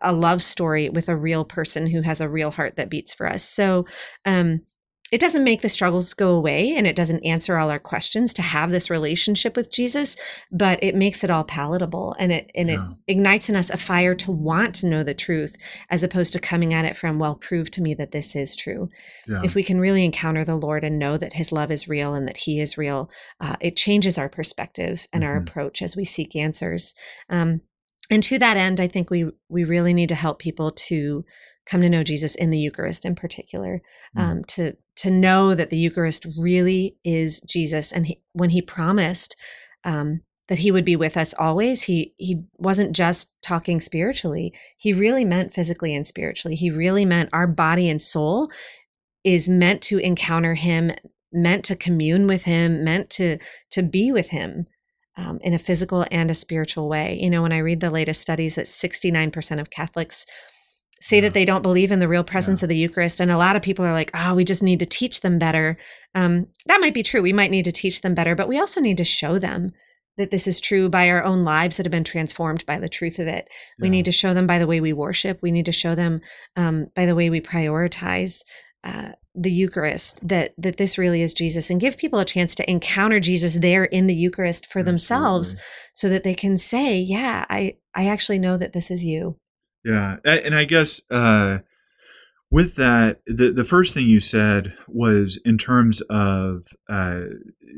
a 0.00 0.12
love 0.12 0.42
story 0.42 0.88
with 0.88 1.08
a 1.08 1.14
real 1.14 1.44
person 1.44 1.86
who 1.86 2.02
has 2.02 2.20
a 2.20 2.28
real 2.28 2.50
heart 2.50 2.74
that 2.74 2.90
beats 2.90 3.14
for 3.14 3.28
us. 3.28 3.44
So, 3.44 3.86
um, 4.24 4.62
it 5.12 5.20
doesn't 5.20 5.44
make 5.44 5.62
the 5.62 5.68
struggles 5.68 6.14
go 6.14 6.32
away 6.32 6.74
and 6.74 6.86
it 6.86 6.96
doesn't 6.96 7.24
answer 7.24 7.56
all 7.56 7.70
our 7.70 7.78
questions 7.78 8.34
to 8.34 8.42
have 8.42 8.70
this 8.70 8.90
relationship 8.90 9.54
with 9.54 9.70
Jesus, 9.70 10.16
but 10.50 10.82
it 10.82 10.96
makes 10.96 11.22
it 11.22 11.30
all 11.30 11.44
palatable 11.44 12.16
and 12.18 12.32
it 12.32 12.50
and 12.54 12.68
yeah. 12.68 12.88
it 12.88 13.12
ignites 13.12 13.48
in 13.48 13.54
us 13.54 13.70
a 13.70 13.76
fire 13.76 14.16
to 14.16 14.32
want 14.32 14.74
to 14.76 14.86
know 14.86 15.04
the 15.04 15.14
truth 15.14 15.56
as 15.90 16.02
opposed 16.02 16.32
to 16.32 16.40
coming 16.40 16.74
at 16.74 16.84
it 16.84 16.96
from, 16.96 17.20
well, 17.20 17.36
prove 17.36 17.70
to 17.72 17.82
me 17.82 17.94
that 17.94 18.10
this 18.10 18.34
is 18.34 18.56
true. 18.56 18.88
Yeah. 19.28 19.42
If 19.44 19.54
we 19.54 19.62
can 19.62 19.78
really 19.78 20.04
encounter 20.04 20.44
the 20.44 20.56
Lord 20.56 20.82
and 20.82 20.98
know 20.98 21.16
that 21.16 21.34
his 21.34 21.52
love 21.52 21.70
is 21.70 21.86
real 21.86 22.14
and 22.14 22.26
that 22.26 22.38
he 22.38 22.60
is 22.60 22.76
real, 22.76 23.08
uh, 23.40 23.56
it 23.60 23.76
changes 23.76 24.18
our 24.18 24.28
perspective 24.28 25.06
and 25.12 25.22
mm-hmm. 25.22 25.30
our 25.30 25.36
approach 25.36 25.82
as 25.82 25.96
we 25.96 26.04
seek 26.04 26.34
answers. 26.34 26.94
Um, 27.28 27.60
and 28.10 28.22
to 28.24 28.38
that 28.38 28.56
end, 28.56 28.80
I 28.80 28.88
think 28.88 29.10
we 29.10 29.30
we 29.48 29.64
really 29.64 29.94
need 29.94 30.08
to 30.08 30.14
help 30.14 30.38
people 30.38 30.72
to 30.72 31.24
come 31.64 31.80
to 31.80 31.88
know 31.88 32.04
Jesus 32.04 32.34
in 32.34 32.50
the 32.50 32.58
Eucharist 32.58 33.04
in 33.04 33.14
particular, 33.14 33.82
mm. 34.16 34.20
um, 34.20 34.44
to 34.44 34.76
to 34.96 35.10
know 35.10 35.54
that 35.54 35.70
the 35.70 35.76
Eucharist 35.76 36.26
really 36.38 36.96
is 37.04 37.40
Jesus. 37.42 37.92
And 37.92 38.06
he, 38.06 38.20
when 38.32 38.50
he 38.50 38.62
promised 38.62 39.36
um, 39.84 40.22
that 40.48 40.58
he 40.58 40.70
would 40.70 40.84
be 40.84 40.96
with 40.96 41.16
us 41.16 41.34
always, 41.38 41.82
he 41.82 42.14
he 42.16 42.44
wasn't 42.56 42.94
just 42.94 43.30
talking 43.42 43.80
spiritually. 43.80 44.54
He 44.76 44.92
really 44.92 45.24
meant 45.24 45.54
physically 45.54 45.94
and 45.94 46.06
spiritually. 46.06 46.56
He 46.56 46.70
really 46.70 47.04
meant 47.04 47.30
our 47.32 47.46
body 47.46 47.88
and 47.88 48.00
soul 48.00 48.50
is 49.22 49.48
meant 49.48 49.82
to 49.82 49.98
encounter 49.98 50.54
him, 50.54 50.92
meant 51.32 51.64
to 51.66 51.76
commune 51.76 52.26
with 52.26 52.44
him, 52.44 52.82
meant 52.84 53.10
to 53.10 53.38
to 53.72 53.82
be 53.82 54.10
with 54.10 54.30
him. 54.30 54.66
Um, 55.18 55.38
in 55.40 55.54
a 55.54 55.58
physical 55.58 56.04
and 56.10 56.30
a 56.30 56.34
spiritual 56.34 56.90
way. 56.90 57.18
You 57.18 57.30
know, 57.30 57.40
when 57.40 57.50
I 57.50 57.56
read 57.56 57.80
the 57.80 57.88
latest 57.90 58.20
studies 58.20 58.56
that 58.56 58.66
69% 58.66 59.58
of 59.58 59.70
Catholics 59.70 60.26
say 61.00 61.20
that 61.20 61.34
they 61.34 61.44
don't 61.44 61.62
believe 61.62 61.92
in 61.92 62.00
the 62.00 62.08
real 62.08 62.24
presence 62.24 62.60
yeah. 62.60 62.64
of 62.64 62.68
the 62.70 62.76
Eucharist. 62.76 63.20
And 63.20 63.30
a 63.30 63.38
lot 63.38 63.56
of 63.56 63.62
people 63.62 63.84
are 63.84 63.92
like, 63.92 64.10
oh, 64.14 64.34
we 64.34 64.44
just 64.44 64.62
need 64.62 64.78
to 64.80 64.86
teach 64.86 65.20
them 65.20 65.38
better. 65.38 65.76
Um, 66.14 66.46
that 66.66 66.80
might 66.80 66.94
be 66.94 67.02
true. 67.02 67.22
We 67.22 67.32
might 67.32 67.50
need 67.50 67.64
to 67.66 67.72
teach 67.72 68.00
them 68.00 68.14
better, 68.14 68.34
but 68.34 68.48
we 68.48 68.58
also 68.58 68.80
need 68.80 68.96
to 68.98 69.04
show 69.04 69.38
them 69.38 69.72
that 70.16 70.30
this 70.30 70.46
is 70.46 70.60
true 70.60 70.88
by 70.88 71.10
our 71.10 71.22
own 71.22 71.42
lives 71.42 71.76
that 71.76 71.84
have 71.84 71.90
been 71.90 72.04
transformed 72.04 72.64
by 72.64 72.78
the 72.78 72.88
truth 72.88 73.18
of 73.18 73.26
it. 73.26 73.48
Yeah. 73.78 73.82
We 73.82 73.90
need 73.90 74.06
to 74.06 74.12
show 74.12 74.32
them 74.32 74.46
by 74.46 74.58
the 74.58 74.66
way 74.66 74.80
we 74.80 74.92
worship. 74.92 75.40
We 75.42 75.52
need 75.52 75.66
to 75.66 75.72
show 75.72 75.94
them 75.94 76.20
um, 76.56 76.86
by 76.94 77.06
the 77.06 77.14
way 77.14 77.30
we 77.30 77.40
prioritize. 77.40 78.40
Uh, 78.82 79.10
the 79.34 79.50
Eucharist 79.50 80.26
that 80.26 80.54
that 80.56 80.78
this 80.78 80.96
really 80.96 81.20
is 81.20 81.34
Jesus 81.34 81.68
and 81.68 81.80
give 81.80 81.98
people 81.98 82.20
a 82.20 82.24
chance 82.24 82.54
to 82.54 82.70
encounter 82.70 83.20
Jesus 83.20 83.54
there 83.54 83.84
in 83.84 84.06
the 84.06 84.14
Eucharist 84.14 84.64
for 84.64 84.78
Absolutely. 84.78 84.92
themselves 84.92 85.56
so 85.92 86.08
that 86.08 86.22
they 86.22 86.34
can 86.34 86.56
say 86.56 86.96
yeah 86.96 87.44
I 87.50 87.76
I 87.94 88.06
actually 88.06 88.38
know 88.38 88.56
that 88.56 88.72
this 88.72 88.90
is 88.90 89.04
you 89.04 89.38
yeah, 89.86 90.16
and 90.24 90.56
I 90.56 90.64
guess 90.64 91.00
uh, 91.12 91.58
with 92.50 92.74
that, 92.74 93.20
the 93.26 93.52
the 93.52 93.64
first 93.64 93.94
thing 93.94 94.08
you 94.08 94.18
said 94.18 94.74
was 94.88 95.38
in 95.44 95.58
terms 95.58 96.00
of 96.10 96.64
uh, 96.88 97.20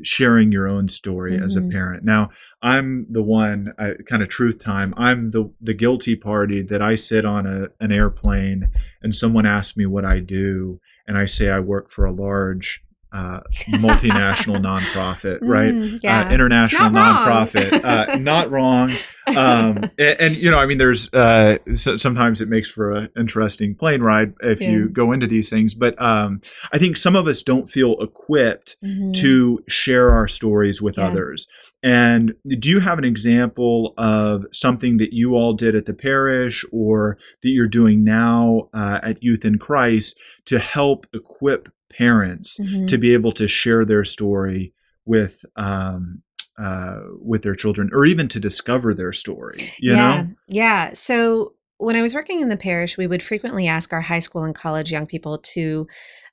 sharing 0.01 0.51
your 0.51 0.67
own 0.67 0.87
story 0.87 1.33
mm-hmm. 1.33 1.45
as 1.45 1.55
a 1.55 1.59
mm-hmm. 1.59 1.69
parent. 1.69 2.03
Now, 2.03 2.31
I'm 2.63 3.05
the 3.11 3.21
one, 3.21 3.73
uh, 3.77 3.93
kind 4.07 4.23
of 4.23 4.29
truth 4.29 4.57
time. 4.59 4.95
I'm 4.97 5.29
the 5.29 5.51
the 5.61 5.75
guilty 5.75 6.15
party 6.15 6.63
that 6.63 6.81
I 6.81 6.95
sit 6.95 7.25
on 7.25 7.45
a, 7.45 7.67
an 7.79 7.91
airplane 7.91 8.71
and 9.03 9.15
someone 9.15 9.45
asks 9.45 9.77
me 9.77 9.85
what 9.85 10.03
I 10.03 10.19
do, 10.19 10.79
and 11.07 11.15
I 11.15 11.25
say 11.25 11.49
I 11.49 11.59
work 11.59 11.91
for 11.91 12.05
a 12.05 12.11
large 12.11 12.83
uh, 13.11 13.39
multinational 13.69 14.57
nonprofit, 14.61 15.39
right? 15.41 15.73
Mm, 15.73 15.95
uh, 15.95 15.99
yeah. 16.03 16.27
uh, 16.27 16.31
international 16.31 16.91
not 16.91 17.27
nonprofit. 17.27 17.83
uh, 17.83 18.15
not 18.17 18.51
wrong. 18.51 18.91
Um, 19.27 19.35
and, 19.97 20.19
and, 20.19 20.35
you 20.35 20.51
know, 20.51 20.59
I 20.59 20.67
mean, 20.67 20.77
there's 20.77 21.11
uh, 21.13 21.57
so 21.75 21.97
sometimes 21.97 22.39
it 22.39 22.49
makes 22.49 22.69
for 22.69 22.91
an 22.91 23.09
interesting 23.17 23.73
plane 23.73 24.01
ride 24.01 24.33
if 24.41 24.61
yeah. 24.61 24.69
you 24.69 24.89
go 24.89 25.11
into 25.11 25.25
these 25.25 25.49
things. 25.49 25.73
But 25.73 25.99
um, 26.01 26.41
I 26.71 26.77
think 26.77 26.97
some 26.97 27.15
of 27.15 27.27
us 27.27 27.41
don't 27.41 27.69
feel 27.69 27.95
equipped 27.99 28.77
mm-hmm. 28.83 29.11
to 29.13 29.63
share 29.67 30.11
our 30.11 30.27
stories 30.27 30.81
with 30.81 30.97
yeah. 30.97 31.07
others. 31.07 31.47
And 31.81 32.33
do 32.45 32.69
you 32.69 32.79
have 32.79 32.99
an 32.99 33.05
example 33.05 33.93
of 33.97 34.45
something 34.51 34.97
that 34.97 35.13
you 35.13 35.33
all 35.33 35.53
did 35.53 35.75
at 35.75 35.85
the 35.85 35.93
parish 35.93 36.63
or 36.71 37.17
that 37.41 37.49
you're 37.49 37.67
doing 37.67 38.03
now 38.03 38.69
uh, 38.73 38.99
at 39.01 39.23
Youth 39.23 39.45
in 39.45 39.57
Christ 39.57 40.17
to 40.45 40.59
help 40.59 41.07
equip 41.13 41.69
parents 41.91 42.57
mm-hmm. 42.59 42.85
to 42.85 42.97
be 42.97 43.13
able 43.13 43.31
to 43.31 43.47
share 43.47 43.85
their 43.85 44.03
story 44.03 44.73
with 45.05 45.43
um, 45.55 46.21
uh, 46.57 46.99
with 47.21 47.41
their 47.41 47.55
children 47.55 47.89
or 47.93 48.05
even 48.05 48.27
to 48.27 48.39
discover 48.39 48.93
their 48.93 49.13
story 49.13 49.71
you 49.79 49.93
yeah, 49.93 49.95
know 49.95 50.29
yeah 50.47 50.93
so 50.93 51.53
when 51.79 51.95
I 51.95 52.01
was 52.01 52.13
working 52.13 52.41
in 52.41 52.49
the 52.49 52.57
parish, 52.57 52.97
we 52.97 53.07
would 53.07 53.23
frequently 53.23 53.65
ask 53.65 53.93
our 53.93 54.01
high 54.01 54.19
school 54.19 54.43
and 54.43 54.53
college 54.53 54.91
young 54.91 55.07
people 55.07 55.37
to 55.37 55.87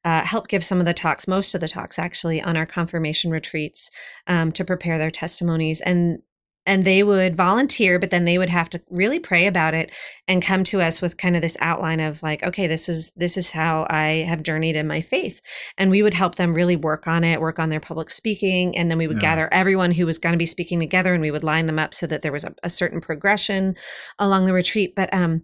uh, 0.05 0.23
help 0.23 0.49
give 0.49 0.65
some 0.65 0.81
of 0.81 0.87
the 0.87 0.93
talks, 0.93 1.29
most 1.29 1.55
of 1.55 1.61
the 1.61 1.69
talks 1.69 2.01
actually, 2.01 2.43
on 2.43 2.57
our 2.57 2.67
confirmation 2.67 3.31
retreats 3.31 3.89
um, 4.27 4.51
to 4.51 4.65
prepare 4.65 4.99
their 4.99 5.11
testimonies. 5.11 5.81
And 5.81 6.19
and 6.67 6.85
they 6.85 7.03
would 7.03 7.37
volunteer 7.37 7.99
but 7.99 8.11
then 8.11 8.25
they 8.25 8.39
would 8.39 8.49
have 8.49 8.69
to 8.69 8.83
really 8.91 9.19
pray 9.19 9.47
about 9.47 9.73
it 9.73 9.91
and 10.29 10.43
come 10.43 10.65
to 10.65 10.81
us 10.81 11.01
with 11.01 11.17
kind 11.17 11.37
of 11.37 11.43
this 11.43 11.57
outline 11.61 12.01
of 12.01 12.23
like 12.23 12.43
okay 12.43 12.67
this 12.67 12.89
is 12.89 13.13
this 13.17 13.37
is 13.37 13.53
how 13.53 13.87
i 13.89 14.25
have 14.29 14.43
journeyed 14.43 14.77
in 14.77 14.87
my 14.87 15.01
faith 15.01 15.41
and 15.79 15.91
we 15.91 16.03
would 16.03 16.15
help 16.15 16.35
them 16.35 16.53
really 16.53 16.77
work 16.77 17.07
on 17.07 17.25
it 17.25 17.41
work 17.41 17.59
on 17.59 17.69
their 17.69 17.81
public 17.81 18.11
speaking 18.11 18.77
and 18.77 18.91
then 18.91 18.99
we 18.99 19.07
would 19.07 19.19
yeah. 19.19 19.35
gather 19.35 19.53
everyone 19.53 19.93
who 19.93 20.05
was 20.05 20.19
going 20.19 20.33
to 20.33 20.39
be 20.39 20.47
speaking 20.47 20.81
together 20.81 21.15
and 21.15 21.23
we 21.23 21.31
would 21.31 21.45
line 21.45 21.67
them 21.67 21.79
up 21.79 21.95
so 21.95 22.07
that 22.07 22.23
there 22.23 22.33
was 22.33 22.45
a, 22.45 22.55
a 22.63 22.69
certain 22.71 23.01
progression 23.01 23.75
along 24.19 24.45
the 24.45 24.53
retreat 24.53 24.95
but 24.95 25.13
um 25.15 25.43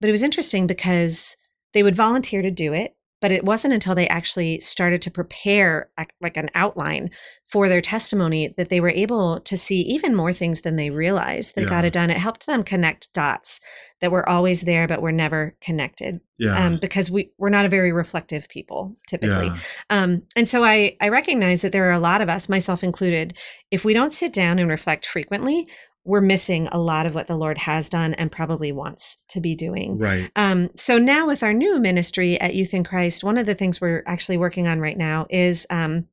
but 0.00 0.08
it 0.08 0.12
was 0.12 0.22
interesting 0.22 0.66
because 0.66 1.36
they 1.72 1.82
would 1.82 1.96
volunteer 1.96 2.42
to 2.42 2.50
do 2.50 2.72
it 2.72 2.94
but 3.20 3.30
it 3.30 3.44
wasn't 3.44 3.74
until 3.74 3.94
they 3.94 4.08
actually 4.08 4.60
started 4.60 5.02
to 5.02 5.10
prepare 5.10 5.90
like 6.20 6.36
an 6.36 6.50
outline 6.54 7.10
for 7.46 7.68
their 7.68 7.80
testimony 7.80 8.54
that 8.56 8.68
they 8.68 8.80
were 8.80 8.90
able 8.90 9.40
to 9.40 9.56
see 9.56 9.80
even 9.80 10.14
more 10.14 10.32
things 10.32 10.60
than 10.62 10.76
they 10.76 10.90
realized 10.90 11.54
they 11.54 11.62
yeah. 11.62 11.68
got 11.68 11.84
it 11.84 11.92
done 11.92 12.10
it 12.10 12.16
helped 12.16 12.46
them 12.46 12.62
connect 12.62 13.12
dots 13.12 13.60
that 14.00 14.10
were 14.10 14.28
always 14.28 14.62
there 14.62 14.86
but 14.86 15.02
were 15.02 15.12
never 15.12 15.56
connected 15.60 16.20
yeah. 16.38 16.66
um, 16.66 16.78
because 16.80 17.10
we, 17.10 17.30
we're 17.38 17.50
not 17.50 17.66
a 17.66 17.68
very 17.68 17.92
reflective 17.92 18.48
people 18.48 18.96
typically 19.06 19.46
yeah. 19.46 19.56
um, 19.90 20.22
and 20.36 20.48
so 20.48 20.64
I, 20.64 20.96
I 21.00 21.08
recognize 21.08 21.62
that 21.62 21.72
there 21.72 21.88
are 21.88 21.92
a 21.92 21.98
lot 21.98 22.20
of 22.20 22.28
us 22.28 22.48
myself 22.48 22.82
included 22.82 23.36
if 23.70 23.84
we 23.84 23.94
don't 23.94 24.12
sit 24.12 24.32
down 24.32 24.58
and 24.58 24.68
reflect 24.70 25.06
frequently 25.06 25.66
we're 26.04 26.20
missing 26.20 26.66
a 26.72 26.78
lot 26.78 27.06
of 27.06 27.14
what 27.14 27.26
the 27.26 27.36
Lord 27.36 27.58
has 27.58 27.88
done 27.88 28.14
and 28.14 28.32
probably 28.32 28.72
wants 28.72 29.16
to 29.28 29.40
be 29.40 29.54
doing. 29.54 29.98
Right. 29.98 30.30
Um, 30.34 30.70
so 30.74 30.98
now 30.98 31.26
with 31.26 31.42
our 31.42 31.52
new 31.52 31.78
ministry 31.78 32.40
at 32.40 32.54
Youth 32.54 32.72
in 32.72 32.84
Christ, 32.84 33.22
one 33.22 33.36
of 33.36 33.46
the 33.46 33.54
things 33.54 33.80
we're 33.80 34.02
actually 34.06 34.38
working 34.38 34.66
on 34.66 34.80
right 34.80 34.96
now 34.96 35.26
is 35.28 35.66
um, 35.68 36.06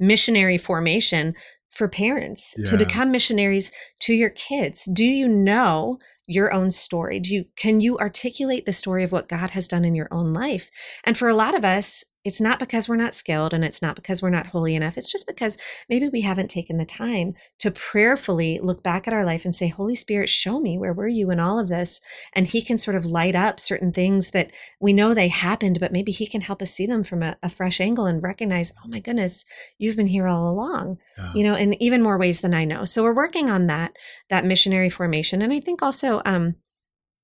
missionary 0.00 0.58
formation 0.58 1.34
for 1.70 1.88
parents 1.88 2.54
yeah. 2.58 2.64
to 2.66 2.76
become 2.76 3.10
missionaries 3.10 3.72
to 4.00 4.12
your 4.12 4.30
kids. 4.30 4.88
Do 4.92 5.04
you 5.04 5.26
know 5.26 5.98
your 6.26 6.52
own 6.52 6.70
story? 6.70 7.18
Do 7.18 7.32
you 7.34 7.44
can 7.56 7.80
you 7.80 7.98
articulate 7.98 8.66
the 8.66 8.72
story 8.72 9.04
of 9.04 9.12
what 9.12 9.28
God 9.28 9.50
has 9.50 9.68
done 9.68 9.84
in 9.84 9.94
your 9.94 10.08
own 10.10 10.32
life? 10.32 10.70
And 11.04 11.16
for 11.16 11.28
a 11.28 11.34
lot 11.34 11.54
of 11.54 11.64
us, 11.64 12.04
it's 12.24 12.40
not 12.40 12.58
because 12.58 12.88
we're 12.88 12.96
not 12.96 13.14
skilled 13.14 13.52
and 13.52 13.64
it's 13.64 13.82
not 13.82 13.96
because 13.96 14.22
we're 14.22 14.30
not 14.30 14.46
holy 14.46 14.76
enough. 14.76 14.96
It's 14.96 15.10
just 15.10 15.26
because 15.26 15.58
maybe 15.88 16.08
we 16.08 16.20
haven't 16.20 16.50
taken 16.50 16.76
the 16.76 16.84
time 16.84 17.34
to 17.58 17.70
prayerfully 17.70 18.60
look 18.62 18.82
back 18.82 19.08
at 19.08 19.14
our 19.14 19.24
life 19.24 19.44
and 19.44 19.54
say, 19.54 19.68
Holy 19.68 19.96
Spirit, 19.96 20.28
show 20.28 20.60
me 20.60 20.78
where 20.78 20.92
were 20.92 21.08
you 21.08 21.30
in 21.30 21.40
all 21.40 21.58
of 21.58 21.68
this? 21.68 22.00
And 22.32 22.46
He 22.46 22.62
can 22.62 22.78
sort 22.78 22.96
of 22.96 23.04
light 23.04 23.34
up 23.34 23.58
certain 23.58 23.92
things 23.92 24.30
that 24.30 24.52
we 24.80 24.92
know 24.92 25.14
they 25.14 25.28
happened, 25.28 25.80
but 25.80 25.92
maybe 25.92 26.12
He 26.12 26.26
can 26.26 26.42
help 26.42 26.62
us 26.62 26.70
see 26.70 26.86
them 26.86 27.02
from 27.02 27.22
a, 27.22 27.36
a 27.42 27.48
fresh 27.48 27.80
angle 27.80 28.06
and 28.06 28.22
recognize, 28.22 28.72
oh 28.84 28.88
my 28.88 29.00
goodness, 29.00 29.44
you've 29.78 29.96
been 29.96 30.06
here 30.06 30.28
all 30.28 30.48
along, 30.48 30.98
yeah. 31.18 31.32
you 31.34 31.42
know, 31.42 31.54
in 31.54 31.80
even 31.82 32.02
more 32.02 32.18
ways 32.18 32.40
than 32.40 32.54
I 32.54 32.64
know. 32.64 32.84
So 32.84 33.02
we're 33.02 33.14
working 33.14 33.50
on 33.50 33.66
that, 33.66 33.96
that 34.30 34.44
missionary 34.44 34.90
formation. 34.90 35.42
And 35.42 35.52
I 35.52 35.58
think 35.58 35.82
also, 35.82 36.22
um, 36.24 36.54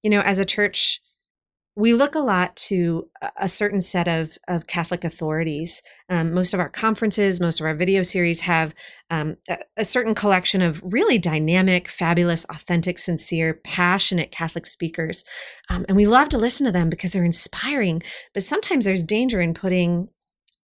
you 0.02 0.10
know, 0.10 0.20
as 0.20 0.40
a 0.40 0.44
church, 0.44 1.00
we 1.78 1.94
look 1.94 2.16
a 2.16 2.18
lot 2.18 2.56
to 2.56 3.08
a 3.36 3.48
certain 3.48 3.80
set 3.80 4.08
of, 4.08 4.36
of 4.48 4.66
Catholic 4.66 5.04
authorities. 5.04 5.80
Um, 6.08 6.34
most 6.34 6.52
of 6.52 6.58
our 6.58 6.68
conferences, 6.68 7.40
most 7.40 7.60
of 7.60 7.66
our 7.66 7.74
video 7.74 8.02
series 8.02 8.40
have 8.40 8.74
um, 9.10 9.36
a, 9.48 9.58
a, 9.76 9.84
certain 9.84 10.12
collection 10.12 10.60
of 10.60 10.82
really 10.92 11.18
dynamic, 11.18 11.86
fabulous, 11.86 12.44
authentic, 12.46 12.98
sincere, 12.98 13.60
passionate 13.62 14.32
Catholic 14.32 14.66
speakers. 14.66 15.24
Um, 15.70 15.86
and 15.86 15.96
we 15.96 16.08
love 16.08 16.28
to 16.30 16.38
listen 16.38 16.66
to 16.66 16.72
them 16.72 16.90
because 16.90 17.12
they're 17.12 17.24
inspiring. 17.24 18.02
But 18.34 18.42
sometimes 18.42 18.84
there's 18.84 19.04
danger 19.04 19.40
in 19.40 19.54
putting 19.54 20.08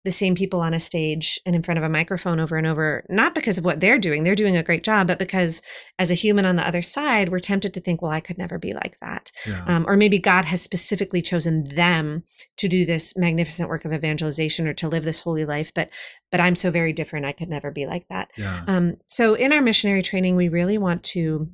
the 0.04 0.10
same 0.10 0.34
people 0.34 0.60
on 0.60 0.74
a 0.74 0.80
stage 0.80 1.40
and 1.46 1.56
in 1.56 1.62
front 1.62 1.78
of 1.78 1.84
a 1.84 1.88
microphone 1.88 2.38
over 2.38 2.56
and 2.56 2.66
over, 2.66 3.04
not 3.08 3.34
because 3.34 3.56
of 3.56 3.64
what 3.64 3.80
they're 3.80 3.98
doing, 3.98 4.22
they're 4.22 4.34
doing 4.34 4.56
a 4.56 4.62
great 4.62 4.84
job, 4.84 5.06
but 5.06 5.18
because 5.18 5.62
as 5.98 6.10
a 6.10 6.14
human 6.14 6.44
on 6.44 6.56
the 6.56 6.66
other 6.66 6.82
side, 6.82 7.30
we're 7.30 7.38
tempted 7.38 7.72
to 7.72 7.80
think, 7.80 8.02
well, 8.02 8.10
I 8.10 8.20
could 8.20 8.36
never 8.36 8.58
be 8.58 8.74
like 8.74 8.98
that. 9.00 9.32
Yeah. 9.46 9.64
Um, 9.66 9.86
or 9.88 9.96
maybe 9.96 10.18
God 10.18 10.44
has 10.44 10.60
specifically 10.60 11.22
chosen 11.22 11.74
them 11.74 12.24
to 12.58 12.68
do 12.68 12.84
this 12.84 13.16
magnificent 13.16 13.68
work 13.68 13.84
of 13.84 13.92
evangelization 13.92 14.68
or 14.68 14.74
to 14.74 14.88
live 14.88 15.04
this 15.04 15.20
holy 15.20 15.44
life, 15.44 15.72
but 15.74 15.88
but 16.30 16.40
I'm 16.40 16.56
so 16.56 16.70
very 16.70 16.92
different, 16.92 17.26
I 17.26 17.32
could 17.32 17.48
never 17.48 17.70
be 17.70 17.86
like 17.86 18.08
that. 18.08 18.30
Yeah. 18.36 18.64
Um, 18.66 18.96
so 19.06 19.34
in 19.34 19.52
our 19.52 19.62
missionary 19.62 20.02
training, 20.02 20.36
we 20.36 20.48
really 20.48 20.78
want 20.78 21.02
to 21.04 21.48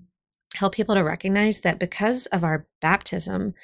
help 0.54 0.75
people 0.75 0.95
to 0.95 1.02
recognize 1.02 1.61
that 1.61 1.78
because 1.78 2.26
of 2.26 2.42
our 2.42 2.66
baptism, 2.80 3.54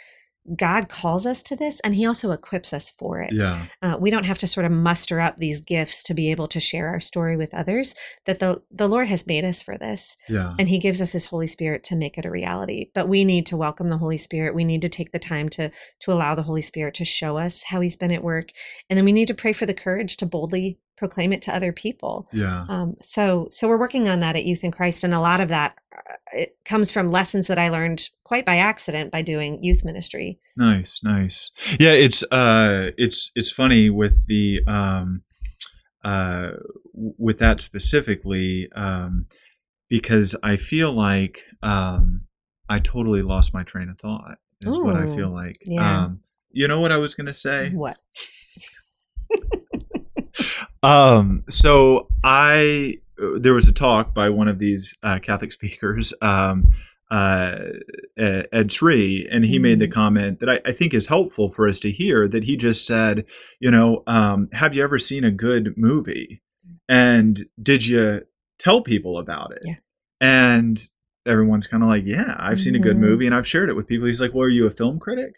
God 0.54 0.88
calls 0.88 1.26
us 1.26 1.42
to 1.44 1.56
this 1.56 1.80
and 1.80 1.94
he 1.94 2.06
also 2.06 2.30
equips 2.30 2.72
us 2.72 2.90
for 2.90 3.20
it. 3.20 3.32
Yeah. 3.32 3.66
Uh, 3.82 3.96
we 3.98 4.10
don't 4.10 4.24
have 4.24 4.38
to 4.38 4.46
sort 4.46 4.66
of 4.66 4.72
muster 4.72 5.20
up 5.20 5.36
these 5.38 5.60
gifts 5.60 6.02
to 6.04 6.14
be 6.14 6.30
able 6.30 6.48
to 6.48 6.60
share 6.60 6.88
our 6.88 7.00
story 7.00 7.36
with 7.36 7.54
others 7.54 7.94
that 8.26 8.38
the 8.38 8.62
the 8.70 8.88
Lord 8.88 9.08
has 9.08 9.26
made 9.26 9.44
us 9.44 9.62
for 9.62 9.76
this. 9.78 10.16
Yeah. 10.28 10.54
And 10.58 10.68
he 10.68 10.78
gives 10.78 11.02
us 11.02 11.12
his 11.12 11.26
Holy 11.26 11.46
Spirit 11.46 11.82
to 11.84 11.96
make 11.96 12.18
it 12.18 12.24
a 12.24 12.30
reality. 12.30 12.90
But 12.94 13.08
we 13.08 13.24
need 13.24 13.46
to 13.46 13.56
welcome 13.56 13.88
the 13.88 13.98
Holy 13.98 14.18
Spirit. 14.18 14.54
We 14.54 14.64
need 14.64 14.82
to 14.82 14.88
take 14.88 15.12
the 15.12 15.18
time 15.18 15.48
to 15.50 15.70
to 16.00 16.12
allow 16.12 16.34
the 16.34 16.42
Holy 16.42 16.62
Spirit 16.62 16.94
to 16.94 17.04
show 17.04 17.36
us 17.36 17.64
how 17.64 17.80
he's 17.80 17.96
been 17.96 18.12
at 18.12 18.22
work. 18.22 18.50
And 18.88 18.96
then 18.96 19.04
we 19.04 19.12
need 19.12 19.28
to 19.28 19.34
pray 19.34 19.52
for 19.52 19.66
the 19.66 19.74
courage 19.74 20.16
to 20.18 20.26
boldly 20.26 20.78
proclaim 20.96 21.32
it 21.32 21.42
to 21.42 21.54
other 21.54 21.72
people. 21.72 22.28
Yeah. 22.32 22.64
Um, 22.68 22.96
so 23.02 23.48
so 23.50 23.68
we're 23.68 23.78
working 23.78 24.08
on 24.08 24.20
that 24.20 24.36
at 24.36 24.44
Youth 24.44 24.64
in 24.64 24.70
Christ 24.70 25.04
and 25.04 25.14
a 25.14 25.20
lot 25.20 25.40
of 25.40 25.48
that 25.48 25.76
it 26.32 26.56
comes 26.64 26.90
from 26.90 27.10
lessons 27.10 27.46
that 27.46 27.58
I 27.58 27.68
learned 27.68 28.10
quite 28.24 28.44
by 28.44 28.56
accident 28.56 29.10
by 29.10 29.22
doing 29.22 29.62
youth 29.62 29.84
ministry. 29.84 30.38
Nice, 30.56 31.00
nice. 31.02 31.50
Yeah, 31.78 31.92
it's 31.92 32.22
uh 32.30 32.90
it's 32.96 33.30
it's 33.34 33.50
funny 33.50 33.90
with 33.90 34.26
the 34.26 34.60
um 34.66 35.22
uh 36.04 36.52
with 36.92 37.38
that 37.38 37.60
specifically 37.60 38.68
um 38.74 39.26
because 39.88 40.34
I 40.42 40.56
feel 40.56 40.92
like 40.92 41.42
um 41.62 42.22
I 42.68 42.80
totally 42.80 43.22
lost 43.22 43.54
my 43.54 43.62
train 43.62 43.88
of 43.88 43.98
thought 43.98 44.38
is 44.60 44.68
Ooh, 44.68 44.84
what 44.84 44.96
I 44.96 45.14
feel 45.14 45.30
like. 45.30 45.58
Yeah. 45.64 46.04
Um 46.04 46.20
you 46.50 46.68
know 46.68 46.80
what 46.80 46.92
I 46.92 46.96
was 46.96 47.14
going 47.14 47.26
to 47.26 47.34
say? 47.34 47.70
What? 47.70 47.98
um 50.82 51.44
so 51.48 52.08
I 52.22 52.98
there 53.40 53.54
was 53.54 53.68
a 53.68 53.72
talk 53.72 54.14
by 54.14 54.28
one 54.28 54.48
of 54.48 54.58
these 54.58 54.96
uh, 55.02 55.18
Catholic 55.18 55.52
speakers, 55.52 56.12
um, 56.20 56.68
uh, 57.10 57.58
Ed 58.16 58.72
Sri, 58.72 59.28
and 59.30 59.44
he 59.44 59.58
made 59.58 59.78
the 59.78 59.86
mm-hmm. 59.86 59.94
comment 59.94 60.40
that 60.40 60.50
I, 60.50 60.60
I, 60.66 60.72
think 60.72 60.92
is 60.92 61.06
helpful 61.06 61.50
for 61.50 61.68
us 61.68 61.78
to 61.80 61.90
hear. 61.90 62.26
That 62.26 62.44
he 62.44 62.56
just 62.56 62.86
said, 62.86 63.24
you 63.60 63.70
know, 63.70 64.02
um, 64.06 64.48
have 64.52 64.74
you 64.74 64.82
ever 64.82 64.98
seen 64.98 65.22
a 65.22 65.30
good 65.30 65.74
movie, 65.76 66.42
and 66.88 67.46
did 67.62 67.86
you 67.86 68.22
tell 68.58 68.82
people 68.82 69.18
about 69.18 69.52
it? 69.52 69.62
Yeah. 69.64 69.74
And 70.20 70.88
everyone's 71.24 71.66
kind 71.66 71.82
of 71.82 71.88
like, 71.88 72.04
yeah, 72.04 72.34
I've 72.38 72.60
seen 72.60 72.72
mm-hmm. 72.74 72.82
a 72.82 72.84
good 72.84 72.96
mm-hmm. 72.96 73.04
movie, 73.04 73.26
and 73.26 73.34
I've 73.34 73.46
shared 73.46 73.68
it 73.68 73.74
with 73.74 73.86
people. 73.86 74.08
He's 74.08 74.20
like, 74.20 74.34
well, 74.34 74.44
are 74.44 74.50
you 74.50 74.66
a 74.66 74.70
film 74.70 74.98
critic? 74.98 75.34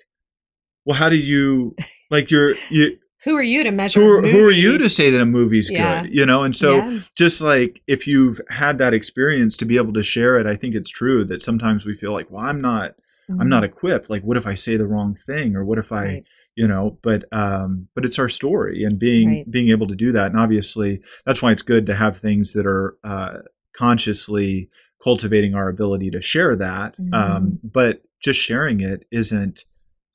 Well, 0.87 0.97
how 0.97 1.11
do 1.11 1.17
you 1.17 1.77
like 2.11 2.31
you're 2.31 2.55
you 2.71 2.99
who 3.25 3.37
are 3.37 3.43
you 3.43 3.65
to 3.65 3.71
measure? 3.71 4.01
Who, 4.01 4.29
who 4.29 4.47
are 4.47 4.53
you 4.53 4.79
to 4.79 4.89
say 4.89 5.11
that 5.11 5.21
a 5.21 5.27
movie's 5.27 5.71
yeah. 5.71 6.03
good? 6.03 6.15
You 6.15 6.25
know, 6.25 6.45
and 6.45 6.55
so 6.55 6.77
yeah. 6.77 7.01
just 7.17 7.41
like 7.41 7.83
if 7.87 8.07
you've 8.07 8.41
had 8.49 8.79
that 8.79 8.95
experience 8.95 9.57
to 9.59 9.65
be 9.65 9.77
able 9.77 9.93
to 9.95 10.03
share 10.03 10.39
it, 10.39 10.47
I 10.47 10.55
think 10.55 10.75
it's 10.75 10.91
true 10.91 11.25
that 11.25 11.43
sometimes 11.43 11.85
we 11.85 11.97
feel 11.97 12.13
like, 12.13 12.31
well, 12.31 12.45
I'm 12.45 12.61
not, 12.61 12.93
mm-hmm. 13.29 13.41
I'm 13.41 13.49
not 13.49 13.65
mm-hmm. 13.65 13.73
equipped. 13.73 14.09
Like, 14.09 14.23
what 14.23 14.37
if 14.37 14.47
I 14.47 14.55
say 14.55 14.77
the 14.77 14.87
wrong 14.87 15.15
thing, 15.15 15.57
or 15.57 15.65
what 15.65 15.79
if 15.79 15.91
I, 15.91 16.05
right. 16.05 16.25
you 16.55 16.69
know? 16.69 16.99
But 17.03 17.25
um, 17.33 17.89
but 17.95 18.05
it's 18.05 18.19
our 18.19 18.29
story, 18.29 18.85
and 18.85 18.99
being 18.99 19.29
right. 19.29 19.51
being 19.51 19.71
able 19.71 19.89
to 19.89 19.97
do 19.97 20.13
that, 20.13 20.31
and 20.31 20.41
obviously 20.41 21.01
that's 21.27 21.43
why 21.43 21.51
it's 21.51 21.63
good 21.63 21.87
to 21.87 21.97
have 21.97 22.19
things 22.19 22.53
that 22.53 22.67
are 22.67 22.97
uh, 23.03 23.39
consciously 23.77 24.71
cultivating 25.03 25.55
our 25.55 25.69
ability 25.69 26.11
to 26.11 26.23
share 26.23 26.57
that. 26.57 26.95
Um, 26.99 27.11
mm-hmm. 27.11 27.15
Um, 27.15 27.61
but 27.65 28.03
just 28.23 28.41
sharing 28.41 28.81
it 28.81 29.07
isn't 29.11 29.65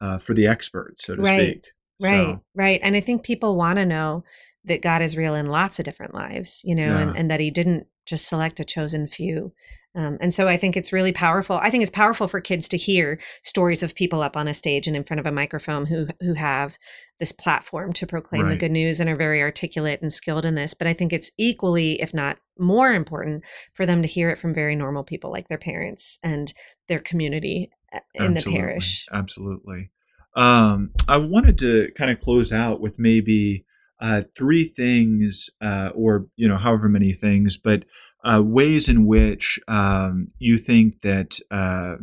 uh, 0.01 0.17
for 0.17 0.33
the 0.33 0.47
expert, 0.47 0.99
so 0.99 1.15
to 1.15 1.21
right. 1.21 1.51
speak. 1.51 1.63
Right, 2.01 2.35
so. 2.35 2.43
right. 2.55 2.79
And 2.83 2.95
I 2.95 3.01
think 3.01 3.23
people 3.23 3.55
want 3.55 3.77
to 3.77 3.85
know 3.85 4.23
that 4.65 4.81
God 4.81 5.01
is 5.01 5.17
real 5.17 5.35
in 5.35 5.45
lots 5.45 5.79
of 5.79 5.85
different 5.85 6.13
lives, 6.13 6.61
you 6.63 6.75
know, 6.75 6.87
yeah. 6.87 6.99
and, 7.01 7.17
and 7.17 7.31
that 7.31 7.39
he 7.39 7.51
didn't 7.51 7.87
just 8.05 8.27
select 8.27 8.59
a 8.59 8.65
chosen 8.65 9.07
few. 9.07 9.53
Um, 9.95 10.17
and 10.19 10.33
so 10.33 10.47
I 10.47 10.57
think 10.57 10.75
it's 10.75 10.91
really 10.91 11.11
powerful. 11.11 11.57
I 11.57 11.69
think 11.69 11.83
it's 11.83 11.91
powerful 11.91 12.27
for 12.27 12.41
kids 12.41 12.67
to 12.69 12.77
hear 12.77 13.19
stories 13.43 13.83
of 13.83 13.93
people 13.93 14.23
up 14.23 14.35
on 14.35 14.47
a 14.47 14.53
stage 14.53 14.87
and 14.87 14.95
in 14.95 15.03
front 15.03 15.19
of 15.19 15.27
a 15.27 15.31
microphone 15.31 15.85
who 15.85 16.07
who 16.19 16.33
have 16.33 16.77
this 17.19 17.31
platform 17.31 17.93
to 17.93 18.07
proclaim 18.07 18.43
right. 18.43 18.49
the 18.49 18.57
good 18.57 18.71
news 18.71 18.99
and 18.99 19.09
are 19.09 19.15
very 19.15 19.41
articulate 19.41 20.01
and 20.01 20.11
skilled 20.11 20.45
in 20.45 20.55
this. 20.55 20.73
But 20.73 20.87
I 20.87 20.93
think 20.93 21.13
it's 21.13 21.31
equally, 21.37 22.01
if 22.01 22.11
not 22.11 22.37
more 22.57 22.91
important, 22.91 23.43
for 23.73 23.85
them 23.85 24.01
to 24.01 24.07
hear 24.07 24.31
it 24.31 24.39
from 24.39 24.53
very 24.53 24.75
normal 24.75 25.03
people 25.03 25.31
like 25.31 25.47
their 25.47 25.59
parents 25.59 26.19
and 26.23 26.51
their 26.87 26.99
community 26.99 27.69
uh, 27.93 27.99
in 28.15 28.35
Absolutely. 28.35 28.51
the 28.51 28.57
parish. 28.57 29.05
Absolutely. 29.13 29.91
Um, 30.35 30.91
I 31.07 31.17
wanted 31.17 31.57
to 31.59 31.91
kind 31.95 32.11
of 32.11 32.19
close 32.19 32.51
out 32.51 32.81
with 32.81 32.97
maybe 32.97 33.65
uh, 34.01 34.23
three 34.35 34.65
things, 34.65 35.49
uh, 35.61 35.89
or 35.95 36.25
you 36.35 36.47
know, 36.47 36.57
however 36.57 36.89
many 36.89 37.13
things, 37.13 37.57
but 37.57 37.83
uh, 38.23 38.41
ways 38.43 38.89
in 38.89 39.05
which 39.05 39.59
um, 39.67 40.27
you 40.39 40.57
think 40.57 41.01
that 41.01 41.39
uh, 41.51 41.95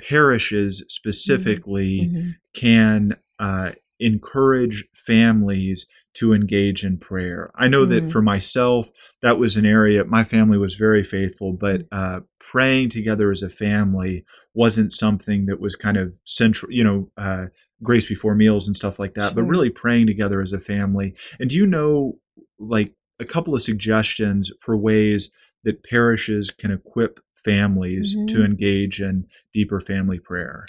parishes 0.00 0.84
specifically 0.88 2.00
Mm-hmm. 2.00 2.30
can 2.54 3.16
uh, 3.38 3.72
encourage 4.00 4.84
families 4.94 5.86
to 6.16 6.32
engage 6.32 6.84
in 6.84 6.98
prayer. 6.98 7.50
I 7.56 7.68
know 7.68 7.86
that 7.86 8.04
Mhm. 8.04 8.10
for 8.10 8.22
myself, 8.22 8.90
that 9.22 9.38
was 9.38 9.56
an 9.56 9.66
area, 9.66 10.04
my 10.04 10.24
family 10.24 10.58
was 10.58 10.74
very 10.74 11.04
faithful, 11.04 11.52
but 11.52 11.86
uh, 11.92 12.20
praying 12.38 12.90
together 12.90 13.30
as 13.30 13.42
a 13.42 13.48
family 13.48 14.24
wasn't 14.54 14.92
something 14.92 15.46
that 15.46 15.60
was 15.60 15.76
kind 15.76 15.96
of 15.96 16.18
central, 16.24 16.72
you 16.72 16.84
know, 16.84 17.10
uh, 17.18 17.46
grace 17.82 18.06
before 18.06 18.34
meals 18.34 18.66
and 18.66 18.76
stuff 18.76 18.98
like 18.98 19.14
that, 19.14 19.34
but 19.34 19.42
really 19.42 19.68
praying 19.70 20.06
together 20.06 20.40
as 20.40 20.52
a 20.52 20.60
family. 20.60 21.14
And 21.38 21.50
do 21.50 21.56
you 21.56 21.66
know, 21.66 22.18
like, 22.58 22.92
a 23.18 23.24
couple 23.24 23.54
of 23.54 23.62
suggestions 23.62 24.50
for 24.60 24.76
ways 24.76 25.30
that 25.64 25.82
parishes 25.82 26.50
can 26.50 26.70
equip 26.70 27.18
families 27.44 28.14
to 28.28 28.38
Mhm. 28.38 28.44
engage 28.44 29.00
in 29.00 29.26
deeper 29.54 29.80
family 29.80 30.18
prayer? 30.18 30.66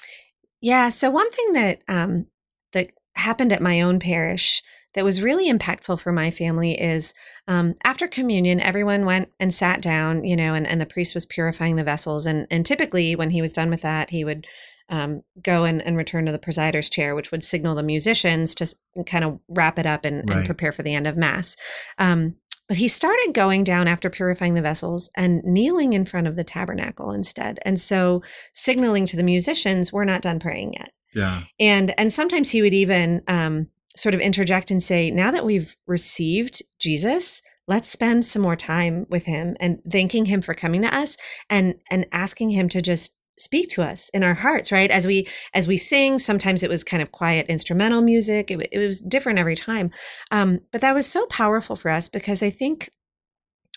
Yeah. 0.61 0.89
So 0.89 1.09
one 1.09 1.29
thing 1.31 1.53
that 1.53 1.81
um, 1.87 2.27
that 2.71 2.91
happened 3.15 3.51
at 3.51 3.61
my 3.61 3.81
own 3.81 3.99
parish 3.99 4.61
that 4.97 5.05
was 5.05 5.21
really 5.21 5.47
impactful 5.47 5.99
for 5.99 6.11
my 6.11 6.31
family 6.31 6.71
is 6.71 7.13
um, 7.47 7.75
after 7.83 8.07
communion, 8.07 8.59
everyone 8.59 9.05
went 9.05 9.29
and 9.39 9.53
sat 9.53 9.79
down, 9.79 10.23
you 10.23 10.35
know, 10.35 10.55
and, 10.55 10.65
and 10.65 10.81
the 10.81 10.87
priest 10.87 11.13
was 11.13 11.27
purifying 11.27 11.75
the 11.75 11.83
vessels. 11.83 12.25
And 12.25 12.47
and 12.49 12.65
typically, 12.65 13.15
when 13.15 13.29
he 13.29 13.39
was 13.39 13.53
done 13.53 13.69
with 13.69 13.81
that, 13.81 14.09
he 14.09 14.23
would 14.23 14.47
um, 14.89 15.21
go 15.39 15.65
and, 15.65 15.83
and 15.83 15.97
return 15.97 16.25
to 16.25 16.31
the 16.31 16.39
presider's 16.39 16.89
chair, 16.89 17.13
which 17.13 17.31
would 17.31 17.43
signal 17.43 17.75
the 17.75 17.83
musicians 17.83 18.55
to 18.55 18.73
kind 19.05 19.23
of 19.23 19.39
wrap 19.47 19.77
it 19.77 19.85
up 19.85 20.03
and, 20.03 20.27
and 20.27 20.45
prepare 20.47 20.71
for 20.71 20.81
the 20.81 20.95
end 20.95 21.05
of 21.05 21.15
mass. 21.15 21.55
Um, 21.99 22.37
but 22.67 22.77
he 22.77 22.87
started 22.87 23.33
going 23.33 23.63
down 23.63 23.87
after 23.87 24.09
purifying 24.09 24.55
the 24.55 24.63
vessels 24.63 25.11
and 25.15 25.43
kneeling 25.43 25.93
in 25.93 26.05
front 26.05 26.25
of 26.25 26.35
the 26.35 26.43
tabernacle 26.43 27.11
instead. 27.11 27.59
And 27.61 27.79
so 27.79 28.23
signaling 28.53 29.05
to 29.05 29.15
the 29.15 29.23
musicians, 29.23 29.93
we're 29.93 30.05
not 30.05 30.23
done 30.23 30.39
praying 30.39 30.73
yet. 30.73 30.91
Yeah. 31.13 31.43
And 31.59 31.97
and 31.99 32.11
sometimes 32.11 32.49
he 32.49 32.61
would 32.61 32.73
even 32.73 33.21
um, 33.27 33.67
sort 33.97 34.15
of 34.15 34.21
interject 34.21 34.71
and 34.71 34.81
say, 34.81 35.11
now 35.11 35.31
that 35.31 35.45
we've 35.45 35.75
received 35.87 36.61
Jesus, 36.79 37.41
let's 37.67 37.89
spend 37.89 38.23
some 38.23 38.41
more 38.41 38.55
time 38.55 39.05
with 39.09 39.25
him 39.25 39.55
and 39.59 39.79
thanking 39.91 40.25
him 40.25 40.41
for 40.41 40.53
coming 40.53 40.81
to 40.83 40.95
us 40.95 41.17
and 41.49 41.75
and 41.89 42.05
asking 42.11 42.51
him 42.51 42.69
to 42.69 42.81
just 42.81 43.13
speak 43.39 43.69
to 43.69 43.83
us 43.83 44.09
in 44.15 44.23
our 44.23 44.33
hearts 44.33 44.71
right? 44.71 44.89
As 44.89 45.05
we 45.05 45.27
as 45.53 45.67
we 45.67 45.77
sing 45.77 46.17
sometimes 46.17 46.63
it 46.63 46.69
was 46.69 46.83
kind 46.83 47.03
of 47.03 47.11
quiet 47.11 47.45
instrumental 47.47 48.01
music. 48.01 48.49
It, 48.49 48.67
it 48.71 48.79
was 48.79 49.01
different 49.01 49.37
every 49.37 49.55
time. 49.55 49.91
Um, 50.31 50.61
but 50.71 50.81
that 50.81 50.95
was 50.95 51.05
so 51.05 51.25
powerful 51.27 51.75
for 51.75 51.91
us 51.91 52.09
because 52.09 52.41
i 52.41 52.49
think 52.49 52.89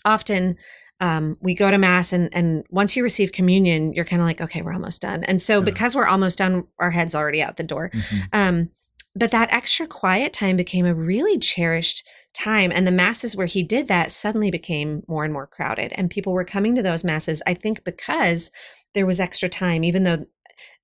often 0.04 0.56
um, 1.00 1.36
we 1.40 1.54
go 1.54 1.70
to 1.70 1.78
mass 1.78 2.12
and 2.12 2.28
and 2.34 2.64
once 2.70 2.94
you 2.96 3.02
receive 3.02 3.32
communion 3.32 3.92
you're 3.92 4.04
kind 4.04 4.20
of 4.22 4.26
like 4.26 4.40
okay 4.40 4.62
we're 4.62 4.72
almost 4.72 5.02
done. 5.02 5.24
And 5.24 5.40
so 5.42 5.58
Yeah. 5.58 5.64
because 5.64 5.96
we're 5.96 6.06
almost 6.06 6.38
done 6.38 6.64
our 6.78 6.90
head's 6.90 7.14
already 7.14 7.42
out 7.42 7.56
the 7.56 7.62
door. 7.64 7.90
Mhm. 7.92 8.28
um, 8.32 8.68
but 9.14 9.31
that 9.33 9.52
extra 9.52 9.87
quiet 9.87 10.33
time 10.33 10.57
became 10.57 10.87
a 10.87 10.95
really 10.95 11.38
cherished 11.38 12.07
time. 12.35 12.71
And 12.73 12.87
the 12.87 12.93
masses 12.93 13.35
where 13.37 13.47
he 13.47 13.62
did 13.62 13.88
that 13.88 14.12
suddenly 14.12 14.50
became 14.50 15.02
more 15.09 15.25
and 15.25 15.33
more 15.33 15.47
crowded. 15.47 15.93
And 15.97 16.11
people 16.11 16.33
were 16.33 16.45
coming 16.45 16.75
to 16.76 16.83
those 16.83 17.02
masses, 17.05 17.43
I 17.47 17.55
think, 17.55 17.83
because 17.85 18.50
there 18.95 19.07
was 19.07 19.19
extra 19.21 19.49
time, 19.49 19.83
even 19.85 20.05
though 20.05 20.26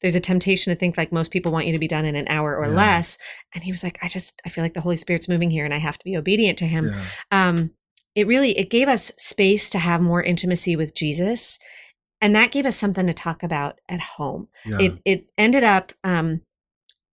there's 0.01 0.15
a 0.15 0.21
temptation 0.21 0.73
to 0.73 0.79
think 0.79 0.97
like 0.97 1.13
most 1.13 1.31
people 1.31 1.53
want 1.53 1.67
you 1.67 1.73
to 1.73 1.79
be 1.79 1.87
done 1.89 2.05
in 2.05 2.17
an 2.17 2.27
hour 2.29 2.57
or 2.57 2.67
Yeah. 2.67 2.75
less. 2.75 3.19
And 3.55 3.63
he 3.63 3.71
was 3.71 3.85
like, 3.85 3.99
I 4.03 4.09
just, 4.09 4.41
I 4.45 4.49
feel 4.49 4.65
like 4.65 4.75
the 4.75 4.81
Holy 4.81 4.97
Spirit's 4.97 5.29
moving 5.29 5.51
here 5.51 5.65
and 5.65 5.75
I 5.75 5.79
have 5.79 5.99
to 5.99 6.05
be 6.05 6.17
obedient 6.17 6.59
to 6.59 6.67
him 6.67 6.91
Yeah. 6.93 7.49
um, 7.49 7.71
it 8.15 8.27
really 8.27 8.57
it 8.59 8.71
gave 8.71 8.89
us 8.89 9.13
space 9.19 9.69
to 9.69 9.79
have 9.79 10.01
more 10.01 10.23
intimacy 10.23 10.75
with 10.75 10.95
jesus 10.95 11.59
and 12.23 12.35
that 12.35 12.51
gave 12.51 12.65
us 12.65 12.75
something 12.75 13.07
to 13.07 13.13
talk 13.13 13.43
about 13.43 13.79
at 13.91 14.01
home 14.01 14.49
Yeah. 14.65 14.79
it 14.81 14.93
it 15.05 15.27
ended 15.37 15.63
up 15.65 15.93
um, 16.03 16.41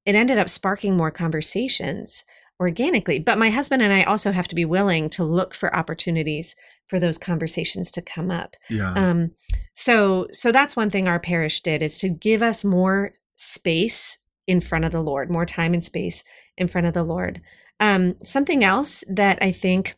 it 0.06 0.16
ended 0.16 0.38
up 0.38 0.50
sparking 0.50 0.96
more 0.96 1.12
conversations 1.12 2.24
organically 2.60 3.20
but 3.20 3.38
my 3.38 3.50
husband 3.50 3.82
and 3.82 3.92
i 3.92 4.04
also 4.04 4.32
have 4.32 4.48
to 4.48 4.56
be 4.56 4.64
willing 4.64 5.10
to 5.10 5.24
look 5.24 5.54
for 5.54 5.76
opportunities 5.76 6.56
for 6.88 7.00
those 7.00 7.18
conversations 7.18 7.90
to 7.90 8.02
come 8.02 8.30
up 8.30 8.56
yeah. 8.70 8.94
um, 8.94 9.32
so 9.74 10.28
so 10.32 10.52
that's 10.52 10.76
one 10.76 10.90
thing 10.90 11.08
our 11.08 11.20
parish 11.20 11.62
did 11.62 11.82
is 11.82 11.98
to 11.98 12.10
give 12.10 12.42
us 12.42 12.64
more 12.64 13.12
space 13.36 14.20
in 14.48 14.62
front 14.62 14.86
of 14.86 14.92
the 14.92 15.02
Lord, 15.02 15.30
more 15.30 15.46
time 15.46 15.74
and 15.74 15.84
space 15.84 16.24
in 16.58 16.68
front 16.68 16.88
of 16.88 16.94
the 16.94 17.04
Lord. 17.04 17.42
Um, 17.80 18.16
something 18.24 18.64
else 18.64 19.04
that 19.08 19.40
I 19.42 19.52
think 19.52 19.96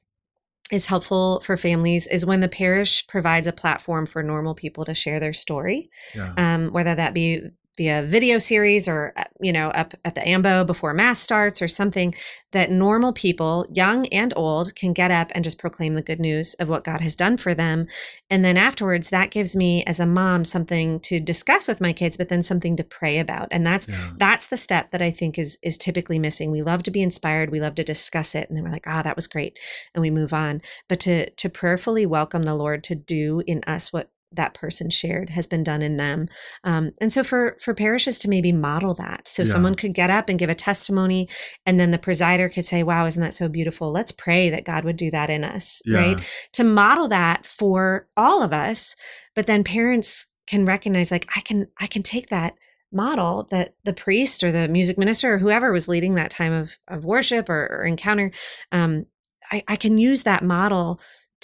is 0.71 0.87
helpful 0.87 1.41
for 1.41 1.57
families 1.57 2.07
is 2.07 2.25
when 2.25 2.39
the 2.39 2.47
parish 2.47 3.05
provides 3.07 3.47
a 3.47 3.53
platform 3.53 4.05
for 4.05 4.23
normal 4.23 4.55
people 4.55 4.85
to 4.85 4.93
share 4.93 5.19
their 5.19 5.33
story, 5.33 5.89
yeah. 6.15 6.33
um, 6.37 6.69
whether 6.71 6.95
that 6.95 7.13
be 7.13 7.41
via 7.77 8.03
video 8.03 8.37
series 8.37 8.87
or 8.87 9.13
uh, 9.17 9.23
you 9.41 9.51
know 9.51 9.69
up 9.69 9.93
at 10.03 10.15
the 10.15 10.27
ambo 10.27 10.63
before 10.63 10.93
mass 10.93 11.19
starts 11.19 11.61
or 11.61 11.67
something 11.67 12.13
that 12.51 12.71
normal 12.71 13.11
people 13.11 13.67
young 13.69 14.07
and 14.07 14.33
old 14.35 14.73
can 14.75 14.93
get 14.93 15.11
up 15.11 15.29
and 15.35 15.43
just 15.43 15.59
proclaim 15.59 15.93
the 15.93 16.01
good 16.01 16.19
news 16.19 16.53
of 16.55 16.69
what 16.69 16.83
god 16.85 17.01
has 17.01 17.15
done 17.15 17.37
for 17.37 17.53
them. 17.53 17.87
And 18.29 18.43
then 18.43 18.57
afterwards 18.57 19.09
that 19.09 19.31
gives 19.31 19.55
me 19.55 19.83
as 19.85 19.99
a 19.99 20.05
mom 20.05 20.45
something 20.45 20.99
to 21.01 21.19
discuss 21.19 21.67
with 21.67 21.81
my 21.81 21.93
kids 21.93 22.17
but 22.17 22.29
then 22.29 22.43
something 22.43 22.75
to 22.77 22.83
pray 22.83 23.19
about. 23.19 23.47
And 23.51 23.65
that's 23.65 23.87
yeah. 23.87 24.11
that's 24.17 24.47
the 24.47 24.57
step 24.57 24.91
that 24.91 25.01
i 25.01 25.11
think 25.11 25.37
is 25.37 25.57
is 25.61 25.77
typically 25.77 26.19
missing. 26.19 26.51
We 26.51 26.61
love 26.61 26.83
to 26.83 26.91
be 26.91 27.03
inspired. 27.03 27.51
We 27.51 27.59
love 27.59 27.75
to 27.75 27.83
discuss 27.83 28.35
it. 28.35 28.47
And 28.47 28.55
then 28.55 28.63
we're 28.63 28.71
like 28.71 28.87
ah 28.87 29.01
that 29.01 29.15
was 29.15 29.27
great. 29.27 29.59
And 29.93 30.01
we 30.01 30.09
move 30.09 30.33
on. 30.33 30.61
But 30.87 30.99
to 31.01 31.29
to 31.29 31.49
prayerfully 31.49 32.05
welcome 32.05 32.43
the 32.43 32.55
lord 32.55 32.83
to 32.85 32.95
do 32.95 33.43
in 33.45 33.63
us 33.67 33.91
what 33.91 34.09
that 34.31 34.53
person 34.53 34.89
shared 34.89 35.29
has 35.29 35.47
been 35.47 35.63
done 35.63 35.81
in 35.81 35.97
them 35.97 36.27
um, 36.63 36.91
and 36.99 37.11
so 37.11 37.23
for 37.23 37.57
for 37.61 37.73
parishes 37.73 38.19
to 38.19 38.29
maybe 38.29 38.51
model 38.51 38.93
that 38.93 39.27
so 39.27 39.43
Yeah. 39.43 39.51
someone 39.51 39.75
could 39.75 39.93
get 39.93 40.09
up 40.09 40.29
and 40.29 40.39
give 40.39 40.49
a 40.49 40.55
testimony 40.55 41.27
and 41.65 41.79
then 41.79 41.91
the 41.91 41.97
presider 41.97 42.51
could 42.53 42.65
say 42.65 42.83
wow 42.83 43.05
isn't 43.05 43.21
that 43.21 43.33
so 43.33 43.47
beautiful 43.47 43.91
let's 43.91 44.11
pray 44.11 44.49
that 44.49 44.65
god 44.65 44.83
would 44.83 44.97
do 44.97 45.09
that 45.11 45.29
in 45.29 45.43
us 45.43 45.81
Yeah. 45.85 45.97
right 45.97 46.19
to 46.53 46.63
model 46.63 47.07
that 47.09 47.45
for 47.45 48.07
all 48.17 48.41
of 48.43 48.51
us 48.53 48.95
but 49.35 49.45
then 49.47 49.63
parents 49.63 50.25
can 50.47 50.65
recognize 50.65 51.11
like 51.11 51.27
i 51.35 51.41
can 51.41 51.67
i 51.79 51.87
can 51.87 52.03
take 52.03 52.29
that 52.29 52.53
model 52.91 53.47
that 53.51 53.73
the 53.83 53.93
priest 53.93 54.43
or 54.43 54.51
the 54.51 54.67
music 54.67 54.97
minister 54.97 55.33
or 55.33 55.37
whoever 55.37 55.71
was 55.71 55.87
leading 55.87 56.15
that 56.15 56.29
time 56.31 56.53
of, 56.53 56.77
of 56.87 57.03
worship 57.03 57.49
or, 57.49 57.67
or 57.71 57.83
encounter 57.83 58.31
um, 58.71 59.05
I, 59.51 59.63
I 59.67 59.75
can 59.75 59.97
use 59.97 60.23
that 60.23 60.43
model 60.43 60.99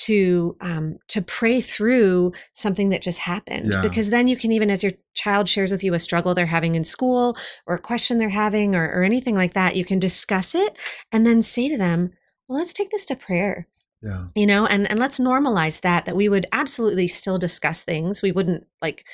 to 0.06 0.56
um, 0.62 0.98
to 1.08 1.22
pray 1.22 1.62
through 1.62 2.32
something 2.54 2.90
that 2.90 3.02
just 3.02 3.20
happened 3.20 3.72
Yeah. 3.74 3.82
because 3.82 4.10
then 4.10 4.28
you 4.28 4.36
can 4.38 4.52
even 4.52 4.70
as 4.72 4.84
your 4.84 4.94
child 5.14 5.48
shares 5.50 5.72
with 5.72 5.84
you 5.84 5.94
a 5.94 6.00
struggle 6.00 6.34
they're 6.34 6.46
having 6.46 6.76
in 6.76 6.84
school 6.84 7.38
or 7.68 7.76
a 7.76 7.82
question 7.82 8.18
they're 8.18 8.30
having 8.30 8.76
or, 8.76 8.86
or 8.86 9.04
anything 9.04 9.36
like 9.36 9.54
that 9.54 9.76
you 9.76 9.86
can 9.86 10.00
discuss 10.00 10.56
it 10.56 10.78
and 11.12 11.26
then 11.26 11.42
say 11.42 11.68
to 11.70 11.78
them 11.78 12.12
well 12.48 12.58
let's 12.60 12.74
take 12.74 12.90
this 12.92 13.06
to 13.06 13.16
prayer 13.16 13.68
yeah. 14.02 14.26
you 14.36 14.48
know 14.48 14.66
and 14.66 14.90
and 14.90 15.00
let's 15.00 15.20
normalize 15.20 15.82
that 15.82 16.06
that 16.06 16.16
we 16.16 16.28
would 16.30 16.46
absolutely 16.52 17.08
still 17.08 17.38
discuss 17.38 17.84
things 17.84 18.22
we 18.22 18.32
wouldn't 18.32 18.66
like 18.82 19.06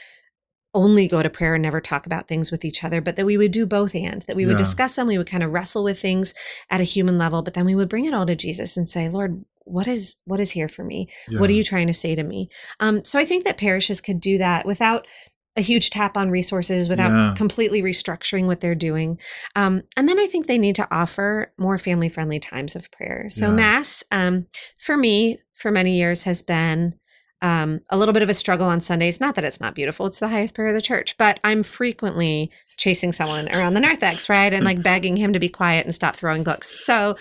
only 0.74 1.08
go 1.08 1.24
to 1.24 1.30
prayer 1.30 1.56
and 1.56 1.64
never 1.64 1.82
talk 1.82 2.06
about 2.06 2.28
things 2.28 2.52
with 2.52 2.64
each 2.64 2.84
other 2.84 3.02
but 3.02 3.16
that 3.16 3.26
we 3.26 3.38
would 3.38 3.52
do 3.52 3.66
both 3.66 3.96
and 3.96 4.22
that 4.24 4.36
we 4.36 4.46
would 4.46 4.54
Yeah. 4.54 4.58
discuss 4.66 4.96
them 4.96 5.08
we 5.08 5.18
would 5.18 5.28
kind 5.30 5.44
of 5.44 5.52
wrestle 5.52 5.84
with 5.84 6.00
things 6.00 6.34
at 6.70 6.80
a 6.82 6.84
human 6.86 7.18
level 7.18 7.42
but 7.42 7.54
then 7.56 7.66
we 7.66 7.76
would 7.76 7.90
bring 7.90 8.06
it 8.06 8.14
all 8.14 8.26
to 8.28 8.36
jesus 8.36 8.78
and 8.78 8.88
say 8.88 9.10
lord 9.10 9.44
what 9.68 9.88
is 9.88 10.16
what 10.26 10.40
is 10.40 10.52
here 10.52 10.68
for 10.68 10.84
me 10.84 11.08
what 11.40 11.50
are 11.50 11.54
you 11.54 11.64
trying 11.64 11.88
to 11.88 11.94
say 11.94 12.16
to 12.16 12.24
me 12.24 12.50
um, 12.80 13.04
so 13.04 13.20
i 13.20 13.26
think 13.26 13.46
that 13.46 13.58
parishes 13.58 14.02
could 14.02 14.20
do 14.20 14.38
that 14.38 14.66
without 14.66 15.08
a 15.56 15.62
huge 15.62 15.90
tap 15.90 16.16
on 16.16 16.30
resources 16.30 16.88
without 16.88 17.12
Yeah. 17.12 17.34
completely 17.36 17.82
restructuring 17.82 18.46
what 18.46 18.62
they're 18.62 18.76
doing 18.76 19.18
um, 19.56 19.82
and 19.96 20.08
then 20.08 20.20
i 20.20 20.28
think 20.28 20.48
they 20.48 20.58
need 20.58 20.76
to 20.76 20.88
offer 20.92 21.52
more 21.58 21.78
family 21.78 22.10
friendly 22.10 22.40
times 22.40 22.76
of 22.76 22.92
prayer 22.92 23.26
so 23.30 23.48
Yeah. 23.48 23.52
mass 23.54 24.04
um, 24.12 24.46
for 24.80 24.96
me 24.98 25.40
for 25.54 25.72
many 25.72 25.98
years 25.98 26.24
has 26.24 26.44
been 26.44 26.94
um, 27.42 27.82
a 27.92 27.98
little 27.98 28.14
bit 28.14 28.24
of 28.24 28.30
a 28.30 28.34
struggle 28.34 28.66
on 28.66 28.82
Sundays. 28.82 29.20
Not 29.20 29.36
that 29.36 29.44
it's 29.44 29.62
not 29.62 29.76
beautiful; 29.76 30.08
it's 30.08 30.20
the 30.20 30.28
highest 30.28 30.56
prayer 30.56 30.70
of 30.70 30.74
the 30.74 30.82
church. 30.82 31.16
But 31.20 31.40
I'm 31.44 31.62
frequently 31.62 32.50
chasing 32.78 33.12
someone 33.12 33.48
around 33.54 33.74
the 33.76 33.80
narthex, 33.80 34.28
right, 34.28 34.52
and 34.52 34.66
like 34.70 34.82
begging 34.82 35.18
him 35.18 35.34
to 35.34 35.40
be 35.40 35.48
quiet 35.48 35.86
and 35.86 35.94
stop 35.94 36.16
throwing 36.16 36.44
books. 36.44 36.84
So 36.84 37.16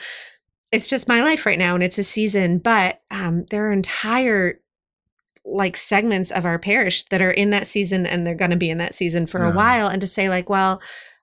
it's 0.72 0.88
just 0.88 1.08
my 1.08 1.22
life 1.22 1.46
right 1.46 1.58
now, 1.58 1.74
and 1.74 1.82
it's 1.82 1.98
a 1.98 2.02
season. 2.04 2.58
But 2.58 3.00
um, 3.10 3.44
there 3.50 3.68
are 3.68 3.72
entire 3.72 4.60
like 5.44 5.76
segments 5.76 6.32
of 6.32 6.44
our 6.44 6.58
parish 6.58 7.04
that 7.04 7.22
are 7.22 7.30
in 7.30 7.50
that 7.50 7.66
season, 7.66 8.04
and 8.04 8.26
they're 8.26 8.34
going 8.34 8.50
to 8.50 8.56
be 8.56 8.70
in 8.70 8.78
that 8.78 8.94
season 8.94 9.26
for 9.26 9.40
Yeah. 9.44 9.52
a 9.52 9.54
while. 9.54 9.88
And 9.88 10.00
to 10.00 10.06
say 10.06 10.28
like, 10.28 10.48
well. 10.48 10.80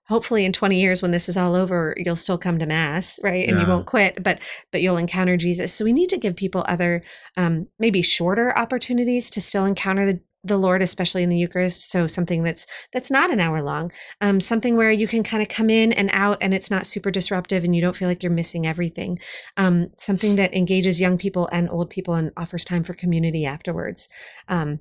Hopefully, 0.08 0.44
in 0.44 0.52
20 0.52 0.78
years, 0.78 1.00
when 1.00 1.12
this 1.12 1.30
is 1.30 1.36
all 1.38 1.54
over, 1.54 1.94
you'll 1.96 2.14
still 2.14 2.36
come 2.36 2.58
to 2.58 2.66
mass, 2.66 3.18
right? 3.22 3.48
And 3.48 3.58
you 3.58 3.66
won't 3.66 3.86
quit, 3.86 4.22
but 4.22 4.38
but 4.70 4.82
you'll 4.82 4.98
encounter 4.98 5.38
Jesus. 5.38 5.72
So 5.72 5.82
we 5.82 5.94
need 5.94 6.10
to 6.10 6.18
give 6.18 6.36
people 6.36 6.62
other 6.68 7.02
um, 7.38 7.68
maybe 7.78 8.02
shorter 8.02 8.52
opportunities 8.54 9.30
to 9.30 9.40
still 9.40 9.64
encounter 9.64 10.04
the, 10.04 10.20
the 10.44 10.58
Lord, 10.58 10.82
especially 10.82 11.22
in 11.22 11.30
the 11.30 11.38
Eucharist. 11.38 11.90
So 11.90 12.06
something 12.06 12.42
that's 12.42 12.66
that's 12.92 13.10
not 13.10 13.32
an 13.32 13.40
hour 13.40 13.62
long, 13.62 13.90
um, 14.20 14.40
something 14.40 14.76
where 14.76 14.92
you 14.92 15.08
can 15.08 15.22
kind 15.22 15.42
of 15.42 15.48
come 15.48 15.70
in 15.70 15.92
and 15.92 16.10
out, 16.12 16.38
and 16.40 16.54
it's 16.54 16.70
not 16.70 16.86
super 16.86 17.10
disruptive, 17.10 17.64
and 17.64 17.74
you 17.74 17.80
don't 17.80 17.96
feel 17.96 18.08
like 18.08 18.22
you're 18.22 18.30
missing 18.32 18.66
everything. 18.66 19.18
Um, 19.56 19.88
something 19.98 20.36
that 20.36 20.54
engages 20.54 21.00
young 21.00 21.18
people 21.18 21.48
and 21.50 21.68
old 21.70 21.90
people 21.90 22.14
and 22.14 22.30
offers 22.36 22.64
time 22.64 22.84
for 22.84 22.94
community 22.94 23.46
afterwards. 23.46 24.08
Um, 24.48 24.80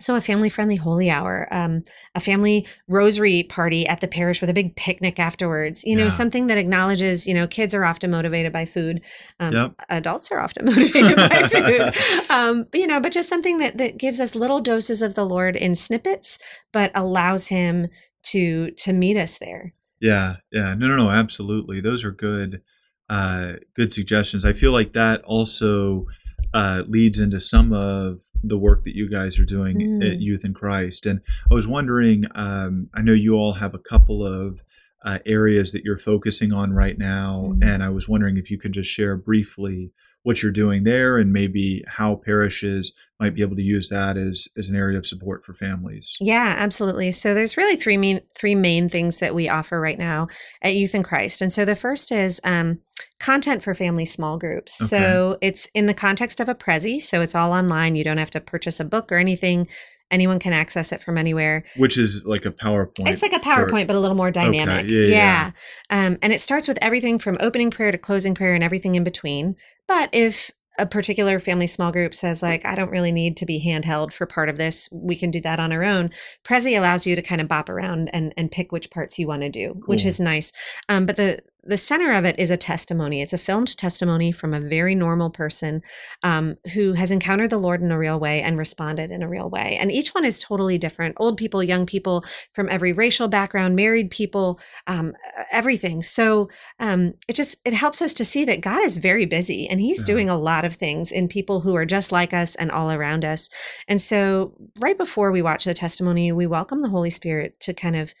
so, 0.00 0.16
a 0.16 0.20
family 0.20 0.48
friendly 0.48 0.76
holy 0.76 1.08
hour, 1.08 1.46
um, 1.50 1.82
a 2.14 2.20
family 2.20 2.66
rosary 2.88 3.44
party 3.44 3.86
at 3.86 4.00
the 4.00 4.08
parish 4.08 4.40
with 4.40 4.50
a 4.50 4.54
big 4.54 4.74
picnic 4.76 5.20
afterwards, 5.20 5.84
you 5.84 5.94
know, 5.94 6.04
Yeah. 6.04 6.08
something 6.08 6.48
that 6.48 6.58
acknowledges, 6.58 7.26
you 7.26 7.34
know, 7.34 7.46
kids 7.46 7.74
are 7.74 7.84
often 7.84 8.10
motivated 8.10 8.52
by 8.52 8.64
food. 8.64 9.00
Um, 9.38 9.52
Yep. 9.54 9.72
Adults 9.88 10.30
are 10.32 10.40
often 10.40 10.64
motivated 10.74 11.16
by 11.16 11.48
food. 11.48 11.94
Um, 12.28 12.66
but, 12.70 12.80
you 12.80 12.86
know, 12.86 13.00
but 13.00 13.12
just 13.12 13.28
something 13.28 13.58
that, 13.58 13.78
that 13.78 13.96
gives 13.98 14.20
us 14.20 14.34
little 14.34 14.60
doses 14.60 15.00
of 15.00 15.14
the 15.14 15.24
Lord 15.24 15.54
in 15.56 15.74
snippets, 15.76 16.38
but 16.72 16.90
allows 16.94 17.48
Him 17.48 17.86
to 18.24 18.70
to 18.78 18.92
meet 18.92 19.16
us 19.16 19.38
there. 19.38 19.74
Yeah, 20.00 20.36
yeah. 20.50 20.74
No, 20.74 20.88
no, 20.88 20.96
no, 20.96 21.10
absolutely. 21.10 21.80
Those 21.80 22.02
are 22.04 22.10
good 22.10 22.62
uh 23.08 23.54
good 23.76 23.92
suggestions. 23.92 24.44
I 24.44 24.54
feel 24.54 24.72
like 24.72 24.92
that 24.94 25.22
also 25.22 26.06
uh 26.52 26.82
leads 26.88 27.18
into 27.18 27.38
some 27.40 27.72
of 27.72 28.20
the 28.48 28.58
work 28.58 28.84
that 28.84 28.94
you 28.96 29.08
guys 29.08 29.38
are 29.38 29.44
doing 29.44 29.76
Mm. 29.78 30.12
at 30.12 30.20
Youth 30.20 30.44
in 30.44 30.54
Christ. 30.54 31.06
And 31.06 31.20
I 31.50 31.54
was 31.54 31.66
wondering 31.66 32.24
um 32.34 32.88
I 32.94 33.02
know 33.02 33.12
you 33.12 33.34
all 33.34 33.54
have 33.54 33.74
a 33.74 33.78
couple 33.78 34.26
of 34.26 34.60
uh, 35.04 35.18
areas 35.26 35.72
that 35.72 35.84
you're 35.84 35.98
focusing 35.98 36.50
on 36.52 36.72
right 36.72 36.98
now, 36.98 37.52
Mm. 37.54 37.64
and 37.64 37.82
I 37.82 37.90
was 37.90 38.08
wondering 38.08 38.36
if 38.38 38.50
you 38.50 38.58
could 38.58 38.72
just 38.72 38.90
share 38.90 39.16
briefly 39.16 39.92
what 40.24 40.42
you're 40.42 40.50
doing 40.50 40.84
there 40.84 41.18
and 41.18 41.32
maybe 41.32 41.84
how 41.86 42.16
parishes 42.16 42.92
might 43.20 43.34
be 43.34 43.42
able 43.42 43.54
to 43.54 43.62
use 43.62 43.88
that 43.90 44.16
as 44.16 44.48
as 44.58 44.68
an 44.68 44.74
area 44.74 44.98
of 44.98 45.06
support 45.06 45.44
for 45.44 45.54
families. 45.54 46.16
Yeah, 46.20 46.56
absolutely. 46.58 47.10
So 47.12 47.34
there's 47.34 47.56
really 47.56 47.76
three 47.76 47.96
main 47.96 48.22
three 48.34 48.54
main 48.54 48.88
things 48.88 49.18
that 49.18 49.34
we 49.34 49.48
offer 49.48 49.80
right 49.80 49.98
now 49.98 50.28
at 50.62 50.74
Youth 50.74 50.94
in 50.94 51.02
Christ. 51.02 51.40
And 51.40 51.52
so 51.52 51.64
the 51.64 51.76
first 51.76 52.10
is 52.10 52.40
um, 52.42 52.80
content 53.20 53.62
for 53.62 53.74
family 53.74 54.06
small 54.06 54.38
groups. 54.38 54.74
So 54.74 55.38
it's 55.40 55.68
in 55.74 55.86
the 55.86 55.94
context 55.94 56.40
of 56.40 56.48
a 56.48 56.54
Prezi, 56.54 57.00
so 57.00 57.20
it's 57.20 57.34
all 57.34 57.52
online. 57.52 57.94
You 57.94 58.04
don't 58.04 58.18
have 58.18 58.30
to 58.32 58.40
purchase 58.40 58.80
a 58.80 58.84
book 58.84 59.12
or 59.12 59.16
anything. 59.16 59.68
Anyone 60.10 60.38
can 60.38 60.52
access 60.52 60.92
it 60.92 61.00
from 61.00 61.18
anywhere. 61.18 61.64
Which 61.76 61.98
is 61.98 62.24
like 62.24 62.44
a 62.44 62.50
PowerPoint. 62.50 63.08
It's 63.08 63.22
like 63.22 63.32
a 63.32 63.38
for- 63.38 63.44
PowerPoint, 63.66 63.86
but 63.86 63.96
a 63.96 64.00
little 64.00 64.16
more 64.16 64.30
dynamic. 64.30 64.90
yeah, 64.90 65.06
yeah. 65.06 65.50
Um, 65.90 66.18
and 66.22 66.32
it 66.32 66.40
starts 66.40 66.68
with 66.68 66.78
everything 66.80 67.18
from 67.18 67.36
opening 67.40 67.70
prayer 67.70 67.90
to 67.90 67.98
closing 67.98 68.34
prayer 68.34 68.54
and 68.54 68.62
everything 68.62 68.94
in 68.94 69.04
between. 69.04 69.54
But 69.88 70.10
if 70.12 70.50
a 70.78 70.86
particular 70.86 71.38
family 71.38 71.66
small 71.66 71.92
group 71.92 72.14
says 72.14 72.42
like 72.42 72.64
i 72.64 72.74
don't 72.74 72.90
really 72.90 73.12
need 73.12 73.36
to 73.36 73.46
be 73.46 73.64
handheld 73.64 74.12
for 74.12 74.26
part 74.26 74.48
of 74.48 74.56
this 74.56 74.88
we 74.92 75.14
can 75.16 75.30
do 75.30 75.40
that 75.40 75.60
on 75.60 75.72
our 75.72 75.84
own 75.84 76.10
prezi 76.44 76.76
allows 76.76 77.06
you 77.06 77.14
to 77.14 77.22
kind 77.22 77.40
of 77.40 77.48
bop 77.48 77.68
around 77.68 78.10
and, 78.12 78.34
and 78.36 78.50
pick 78.50 78.72
which 78.72 78.90
parts 78.90 79.18
you 79.18 79.26
want 79.26 79.42
to 79.42 79.48
do 79.48 79.80
which 79.86 80.04
is 80.04 80.18
nice 80.20 80.52
um, 80.88 81.06
but 81.06 81.16
the 81.16 81.40
the 81.66 81.76
center 81.76 82.12
of 82.12 82.24
it 82.24 82.38
is 82.38 82.50
a 82.50 82.56
testimony. 82.56 83.22
It's 83.22 83.32
a 83.32 83.38
filmed 83.38 83.76
testimony 83.76 84.32
from 84.32 84.52
a 84.52 84.60
very 84.60 84.94
normal 84.94 85.30
person 85.30 85.82
um, 86.22 86.56
who 86.74 86.92
has 86.92 87.10
encountered 87.10 87.50
the 87.50 87.58
lord 87.58 87.80
in 87.82 87.90
a 87.90 87.98
real 87.98 88.20
way 88.20 88.42
and 88.42 88.58
responded 88.58 89.10
in 89.10 89.22
a 89.22 89.28
real 89.28 89.48
way. 89.50 89.76
And 89.80 89.90
each 89.90 90.10
one 90.14 90.24
is 90.24 90.38
totally 90.38 90.78
different. 90.78 91.16
Old 91.18 91.36
people 91.36 91.62
young 91.62 91.86
people 91.86 92.24
from 92.52 92.68
every 92.68 92.92
racial 92.92 93.28
background 93.28 93.76
married 93.76 94.10
people 94.10 94.60
um, 94.86 95.14
everything. 95.50 96.02
So 96.02 96.48
um, 96.78 97.14
it 97.28 97.34
just 97.34 97.58
it 97.64 97.72
helps 97.72 98.02
us 98.02 98.14
to 98.14 98.24
see 98.24 98.44
that 98.44 98.60
god 98.60 98.84
is 98.84 98.98
very 98.98 99.26
busy 99.26 99.66
and 99.68 99.80
he's 99.80 100.00
Yeah. 100.00 100.04
doing 100.04 100.28
a 100.30 100.36
lot 100.38 100.64
of 100.64 100.74
things 100.74 101.10
in 101.10 101.28
people 101.28 101.60
who 101.60 101.74
are 101.76 101.86
just 101.86 102.12
like 102.12 102.34
us 102.34 102.54
and 102.56 102.70
all 102.70 102.90
around 102.90 103.24
us. 103.24 103.48
And 103.88 104.00
so 104.02 104.54
right 104.78 104.98
before 104.98 105.32
we 105.32 105.42
watch 105.42 105.64
the 105.64 105.74
testimony 105.74 106.30
we 106.32 106.46
welcome 106.46 106.80
the 106.80 106.88
holy 106.88 107.10
spirit 107.10 107.58
to 107.60 107.72
kind 107.72 107.96
of 107.96 108.14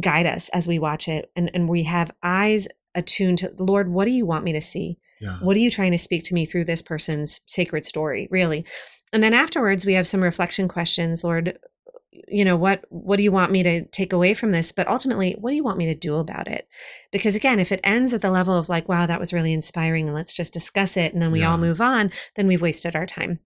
guide 0.00 0.26
us 0.26 0.48
as 0.50 0.66
we 0.66 0.78
watch 0.78 1.08
it 1.08 1.30
and, 1.36 1.50
and 1.54 1.68
we 1.68 1.84
have 1.84 2.10
eyes 2.22 2.68
attuned 2.94 3.38
to 3.38 3.52
lord 3.58 3.88
what 3.88 4.04
do 4.04 4.10
you 4.10 4.26
want 4.26 4.44
me 4.44 4.52
to 4.52 4.60
see? 4.60 4.98
Yeah. 5.20 5.38
what 5.40 5.56
are 5.56 5.60
you 5.60 5.70
trying 5.70 5.92
to 5.92 5.98
speak 5.98 6.24
to 6.24 6.34
me 6.34 6.44
through 6.44 6.64
this 6.64 6.82
person's 6.82 7.40
sacred 7.46 7.84
story 7.84 8.28
really? 8.30 8.64
And 9.12 9.22
then 9.22 9.34
afterwards 9.34 9.86
we 9.86 9.94
have 9.94 10.08
some 10.08 10.22
reflection 10.22 10.68
questions 10.68 11.24
lord 11.24 11.58
you 12.28 12.44
know 12.44 12.56
what 12.56 12.84
what 12.90 13.16
do 13.16 13.22
you 13.22 13.32
want 13.32 13.50
me 13.50 13.62
to 13.62 13.84
take 13.86 14.12
away 14.12 14.34
from 14.34 14.50
this? 14.52 14.72
But 14.72 14.88
ultimately 14.88 15.36
what 15.40 15.50
do 15.50 15.56
you 15.56 15.64
want 15.64 15.78
me 15.78 15.86
to 15.86 15.94
do 15.94 16.16
about 16.16 16.48
it? 16.48 16.68
Because 17.10 17.34
again 17.34 17.58
if 17.58 17.72
it 17.72 17.80
ends 17.82 18.14
at 18.14 18.20
the 18.20 18.30
level 18.30 18.56
of 18.56 18.68
like 18.68 18.88
wow 18.88 19.06
that 19.06 19.20
was 19.20 19.32
really 19.32 19.52
inspiring 19.52 20.06
and 20.06 20.14
let's 20.14 20.34
just 20.34 20.52
discuss 20.52 20.96
it 20.96 21.12
and 21.12 21.20
then 21.20 21.32
we 21.32 21.42
all 21.42 21.58
move 21.58 21.80
on 21.80 22.12
then 22.36 22.46
we've 22.46 22.62
wasted 22.62 22.94
our 22.94 23.06
time 23.06 23.40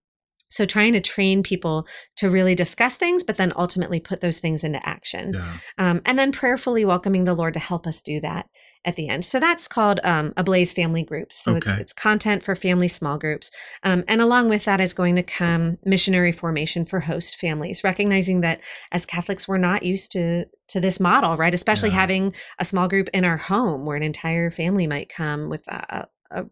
so 0.49 0.65
trying 0.65 0.93
to 0.93 1.01
train 1.01 1.43
people 1.43 1.87
to 2.17 2.29
really 2.29 2.55
discuss 2.55 2.97
things 2.97 3.23
but 3.23 3.37
then 3.37 3.53
ultimately 3.55 3.99
put 3.99 4.21
those 4.21 4.39
things 4.39 4.63
into 4.63 4.85
action 4.87 5.33
Yeah. 5.33 5.53
um, 5.77 6.01
and 6.05 6.17
then 6.17 6.31
prayerfully 6.31 6.85
welcoming 6.85 7.23
the 7.23 7.33
Lord 7.33 7.53
to 7.53 7.59
help 7.59 7.85
us 7.87 8.01
do 8.01 8.19
that 8.21 8.47
at 8.85 8.95
the 8.95 9.09
end. 9.09 9.25
So 9.25 9.41
that's 9.41 9.67
called 9.67 9.99
um, 10.05 10.31
Ablaze 10.37 10.71
Family 10.73 11.03
Groups. 11.03 11.35
So 11.37 11.55
it's 11.55 11.69
Okay. 11.69 11.81
it's 11.81 11.91
content 11.93 12.43
for 12.43 12.55
family 12.55 12.87
small 12.87 13.17
groups, 13.17 13.51
um, 13.83 14.05
and 14.07 14.21
along 14.21 14.47
with 14.49 14.63
that 14.65 14.79
is 14.79 14.93
going 14.93 15.15
to 15.17 15.23
come 15.23 15.77
missionary 15.83 16.31
formation 16.31 16.85
for 16.85 17.01
host 17.01 17.37
families, 17.37 17.83
recognizing 17.83 18.39
that 18.41 18.61
as 18.93 19.05
Catholics 19.05 19.47
we're 19.49 19.57
not 19.57 19.83
used 19.83 20.11
to 20.13 20.45
to 20.69 20.79
this 20.79 20.99
model, 20.99 21.35
right? 21.35 21.53
Especially 21.53 21.89
Yeah. 21.89 21.95
having 21.95 22.35
a 22.57 22.63
small 22.65 22.87
group 22.87 23.09
in 23.13 23.25
our 23.25 23.37
home 23.37 23.85
where 23.85 23.97
an 23.97 24.03
entire 24.03 24.49
family 24.49 24.87
might 24.87 25.09
come 25.09 25.49
with 25.49 25.67
a, 25.67 26.07
a, 26.31 26.41
a 26.41 26.45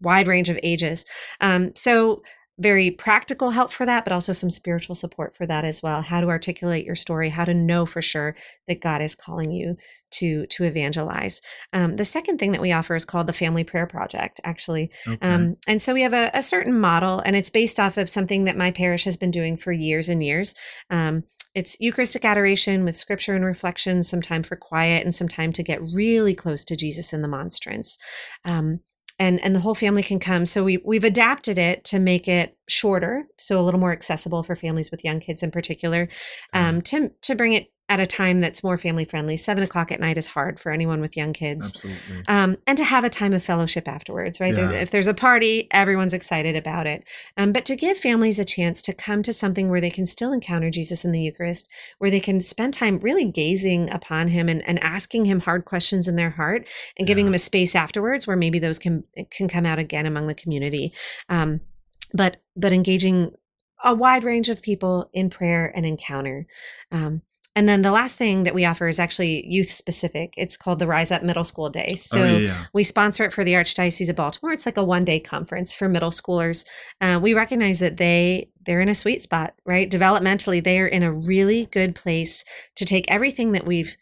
wide 0.00 0.28
range 0.28 0.50
of 0.50 0.58
ages. 0.62 1.04
Um, 1.40 1.72
so 1.74 2.22
very 2.62 2.90
practical 2.90 3.50
help 3.50 3.72
for 3.72 3.84
that, 3.84 4.04
but 4.04 4.12
also 4.12 4.32
some 4.32 4.50
spiritual 4.50 4.94
support 4.94 5.34
for 5.34 5.46
that 5.46 5.64
as 5.64 5.82
well. 5.82 6.02
How 6.02 6.20
to 6.20 6.28
articulate 6.28 6.86
your 6.86 6.94
story, 6.94 7.28
how 7.28 7.44
to 7.44 7.54
know 7.54 7.84
for 7.84 8.00
sure 8.00 8.36
that 8.68 8.80
God 8.80 9.02
is 9.02 9.14
calling 9.14 9.50
you 9.50 9.76
to 10.12 10.46
to 10.46 10.64
evangelize. 10.64 11.40
Um, 11.72 11.96
the 11.96 12.04
second 12.04 12.38
thing 12.38 12.52
that 12.52 12.60
we 12.60 12.72
offer 12.72 12.94
is 12.94 13.04
called 13.04 13.26
the 13.26 13.32
Family 13.32 13.64
Prayer 13.64 13.86
Project, 13.86 14.40
actually. 14.44 14.90
Okay. 15.06 15.26
Um, 15.26 15.56
and 15.66 15.82
so 15.82 15.92
we 15.92 16.02
have 16.02 16.12
a, 16.12 16.30
a 16.32 16.42
certain 16.42 16.78
model, 16.78 17.20
and 17.20 17.34
it's 17.36 17.50
based 17.50 17.80
off 17.80 17.96
of 17.96 18.08
something 18.08 18.44
that 18.44 18.56
my 18.56 18.70
parish 18.70 19.04
has 19.04 19.16
been 19.16 19.30
doing 19.30 19.56
for 19.56 19.72
years 19.72 20.08
and 20.08 20.22
years. 20.22 20.54
Um, 20.90 21.24
it's 21.54 21.76
Eucharistic 21.80 22.24
adoration 22.24 22.84
with 22.84 22.96
scripture 22.96 23.34
and 23.34 23.44
reflection, 23.44 24.02
some 24.02 24.22
time 24.22 24.42
for 24.42 24.56
quiet, 24.56 25.04
and 25.04 25.14
some 25.14 25.28
time 25.28 25.52
to 25.52 25.62
get 25.62 25.80
really 25.94 26.34
close 26.34 26.64
to 26.64 26.76
Jesus 26.76 27.12
in 27.12 27.20
the 27.20 27.28
monstrance. 27.28 27.98
Um, 28.44 28.80
and 29.18 29.40
and 29.40 29.54
the 29.54 29.60
whole 29.60 29.74
family 29.74 30.02
can 30.02 30.18
come. 30.18 30.46
So 30.46 30.64
we 30.64 30.78
we've 30.84 31.04
adapted 31.04 31.58
it 31.58 31.84
to 31.84 31.98
make 31.98 32.28
it 32.28 32.56
shorter, 32.68 33.26
so 33.38 33.58
a 33.58 33.62
little 33.62 33.80
more 33.80 33.92
accessible 33.92 34.42
for 34.42 34.54
families 34.54 34.90
with 34.90 35.04
young 35.04 35.20
kids 35.20 35.42
in 35.42 35.50
particular. 35.50 36.08
Um, 36.52 36.82
to 36.82 37.10
to 37.22 37.34
bring 37.34 37.54
it 37.54 37.71
at 37.88 38.00
a 38.00 38.06
time 38.06 38.40
that's 38.40 38.64
more 38.64 38.78
family 38.78 39.04
friendly. 39.04 39.36
Seven 39.36 39.62
o'clock 39.62 39.92
at 39.92 40.00
night 40.00 40.16
is 40.16 40.28
hard 40.28 40.58
for 40.58 40.72
anyone 40.72 41.00
with 41.00 41.16
young 41.16 41.32
kids. 41.32 41.74
Absolutely. 41.74 42.22
Um, 42.26 42.56
and 42.66 42.78
to 42.78 42.84
have 42.84 43.04
a 43.04 43.10
time 43.10 43.34
of 43.34 43.42
fellowship 43.42 43.86
afterwards, 43.86 44.40
right? 44.40 44.54
There's, 44.54 44.70
if 44.70 44.90
there's 44.90 45.08
a 45.08 45.12
party, 45.14 45.68
everyone's 45.72 46.14
excited 46.14 46.56
about 46.56 46.86
it. 46.86 47.04
Um, 47.36 47.52
but 47.52 47.66
to 47.66 47.76
give 47.76 47.98
families 47.98 48.38
a 48.38 48.44
chance 48.44 48.80
to 48.82 48.94
come 48.94 49.22
to 49.24 49.32
something 49.32 49.68
where 49.68 49.80
they 49.80 49.90
can 49.90 50.06
still 50.06 50.32
encounter 50.32 50.70
Jesus 50.70 51.04
in 51.04 51.12
the 51.12 51.20
Eucharist, 51.20 51.68
where 51.98 52.10
they 52.10 52.20
can 52.20 52.40
spend 52.40 52.72
time 52.72 52.98
really 53.00 53.26
gazing 53.26 53.90
upon 53.90 54.28
him 54.28 54.48
and, 54.48 54.66
and 54.66 54.82
asking 54.82 55.26
him 55.26 55.40
hard 55.40 55.66
questions 55.66 56.08
in 56.08 56.16
their 56.16 56.30
heart 56.30 56.66
and 56.98 57.06
giving 57.06 57.26
Yeah. 57.26 57.30
him 57.30 57.34
a 57.34 57.38
space 57.40 57.74
afterwards 57.74 58.26
where 58.26 58.36
maybe 58.36 58.58
those 58.58 58.78
can 58.78 59.04
can 59.30 59.48
come 59.48 59.66
out 59.66 59.78
again 59.78 60.06
among 60.06 60.28
the 60.28 60.34
community. 60.34 60.94
Um, 61.28 61.60
but 62.14 62.38
but 62.56 62.72
engaging 62.72 63.32
a 63.84 63.94
wide 63.94 64.24
range 64.24 64.48
of 64.48 64.62
people 64.62 65.10
in 65.12 65.28
prayer 65.28 65.70
and 65.74 65.84
encounter. 65.84 66.46
Um, 66.90 67.20
and 67.54 67.68
then 67.68 67.82
the 67.82 67.90
last 67.90 68.16
thing 68.16 68.44
that 68.44 68.54
we 68.54 68.64
offer 68.64 68.88
is 68.88 68.98
actually 68.98 69.46
youth 69.46 69.70
specific. 69.70 70.32
It's 70.36 70.56
called 70.56 70.78
the 70.78 70.86
Rise 70.86 71.10
Up 71.10 71.22
Middle 71.22 71.44
School 71.44 71.68
Day. 71.68 71.94
So 71.94 72.20
oh 72.22 72.24
yeah, 72.24 72.38
yeah. 72.46 72.64
we 72.72 72.82
sponsor 72.82 73.24
it 73.24 73.32
for 73.32 73.44
the 73.44 73.52
Archdiocese 73.52 74.08
of 74.08 74.16
Baltimore. 74.16 74.52
It's 74.52 74.66
like 74.66 74.76
a 74.78 74.84
one 74.84 75.04
day 75.04 75.20
conference 75.20 75.74
for 75.74 75.88
middle 75.88 76.10
schoolers. 76.10 76.66
Uh, 77.00 77.18
we 77.22 77.34
recognize 77.34 77.78
that 77.80 77.98
they 77.98 78.48
they're 78.64 78.80
in 78.80 78.88
a 78.88 78.94
sweet 78.94 79.20
spot, 79.20 79.54
right? 79.66 79.90
Developmentally, 79.90 80.62
they 80.62 80.78
are 80.78 80.86
in 80.86 81.02
a 81.02 81.12
really 81.12 81.66
good 81.66 81.94
place 81.94 82.44
to 82.76 82.84
take 82.84 83.10
everything 83.10 83.52
that 83.52 83.66
we've 83.66 83.96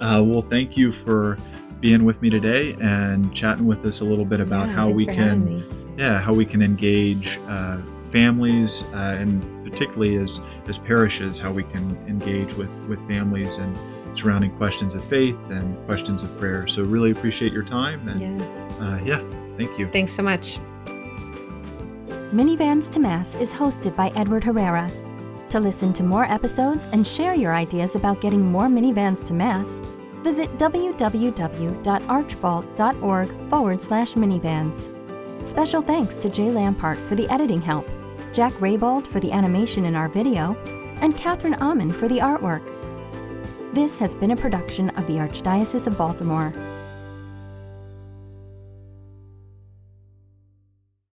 Uh, 0.00 0.22
well, 0.24 0.40
thank 0.42 0.76
you 0.76 0.90
for 0.92 1.36
being 1.80 2.04
with 2.04 2.22
me 2.22 2.30
today 2.30 2.76
and 2.80 3.34
chatting 3.34 3.66
with 3.66 3.84
us 3.84 4.00
a 4.00 4.04
little 4.04 4.24
bit 4.24 4.40
about 4.40 4.68
Yeah, 4.68 4.74
how 4.74 4.88
we 4.88 5.04
can 5.04 5.64
yeah 5.98 6.20
how 6.20 6.32
we 6.32 6.46
can 6.46 6.62
engage 6.62 7.38
uh, 7.48 7.78
families 8.10 8.82
uh, 8.94 9.16
and 9.20 9.42
particularly 9.68 10.16
as 10.16 10.40
as 10.68 10.78
parishes 10.78 11.38
how 11.40 11.50
we 11.52 11.64
can 11.64 11.96
engage 12.06 12.54
with 12.54 12.70
with 12.88 13.00
families 13.08 13.56
and 13.58 13.76
surrounding 14.16 14.50
questions 14.58 14.94
of 14.94 15.02
faith 15.04 15.36
and 15.50 15.76
questions 15.86 16.22
of 16.22 16.30
prayer. 16.38 16.66
So, 16.68 16.82
really 16.84 17.10
appreciate 17.10 17.52
your 17.52 17.62
time. 17.64 18.06
And 18.08 18.20
Yeah. 18.20 18.46
uh, 18.80 19.00
yeah, 19.04 19.22
thank 19.56 19.76
you. 19.78 19.88
Thanks 19.90 20.12
so 20.12 20.22
much. 20.22 20.58
Minivans 22.32 22.90
to 22.90 23.00
Mass 23.00 23.34
is 23.34 23.52
hosted 23.52 23.94
by 23.96 24.10
Edward 24.14 24.44
Herrera. 24.44 24.90
To 25.52 25.60
listen 25.60 25.92
to 25.94 26.02
more 26.02 26.24
episodes 26.24 26.86
and 26.92 27.06
share 27.06 27.34
your 27.34 27.54
ideas 27.54 27.94
about 27.94 28.22
getting 28.22 28.40
more 28.40 28.68
minivans 28.68 29.22
to 29.24 29.34
Mass, 29.34 29.82
visit 30.22 30.48
www.archbalt.org 30.56 33.50
forward 33.50 33.82
slash 33.82 34.14
minivans. 34.14 35.46
Special 35.46 35.82
thanks 35.82 36.16
to 36.16 36.30
Jay 36.30 36.50
Lampart 36.50 36.96
for 37.00 37.16
the 37.16 37.28
editing 37.28 37.60
help, 37.60 37.86
Jack 38.32 38.54
Raybold 38.54 39.06
for 39.06 39.20
the 39.20 39.30
animation 39.30 39.84
in 39.84 39.94
our 39.94 40.08
video, 40.08 40.56
and 41.02 41.14
Catherine 41.18 41.56
Amon 41.56 41.90
for 41.90 42.08
the 42.08 42.20
artwork. 42.20 42.64
This 43.74 43.98
has 43.98 44.14
been 44.14 44.30
a 44.30 44.36
production 44.36 44.88
of 44.96 45.06
the 45.06 45.18
Archdiocese 45.18 45.86
of 45.86 45.98
Baltimore. 45.98 46.54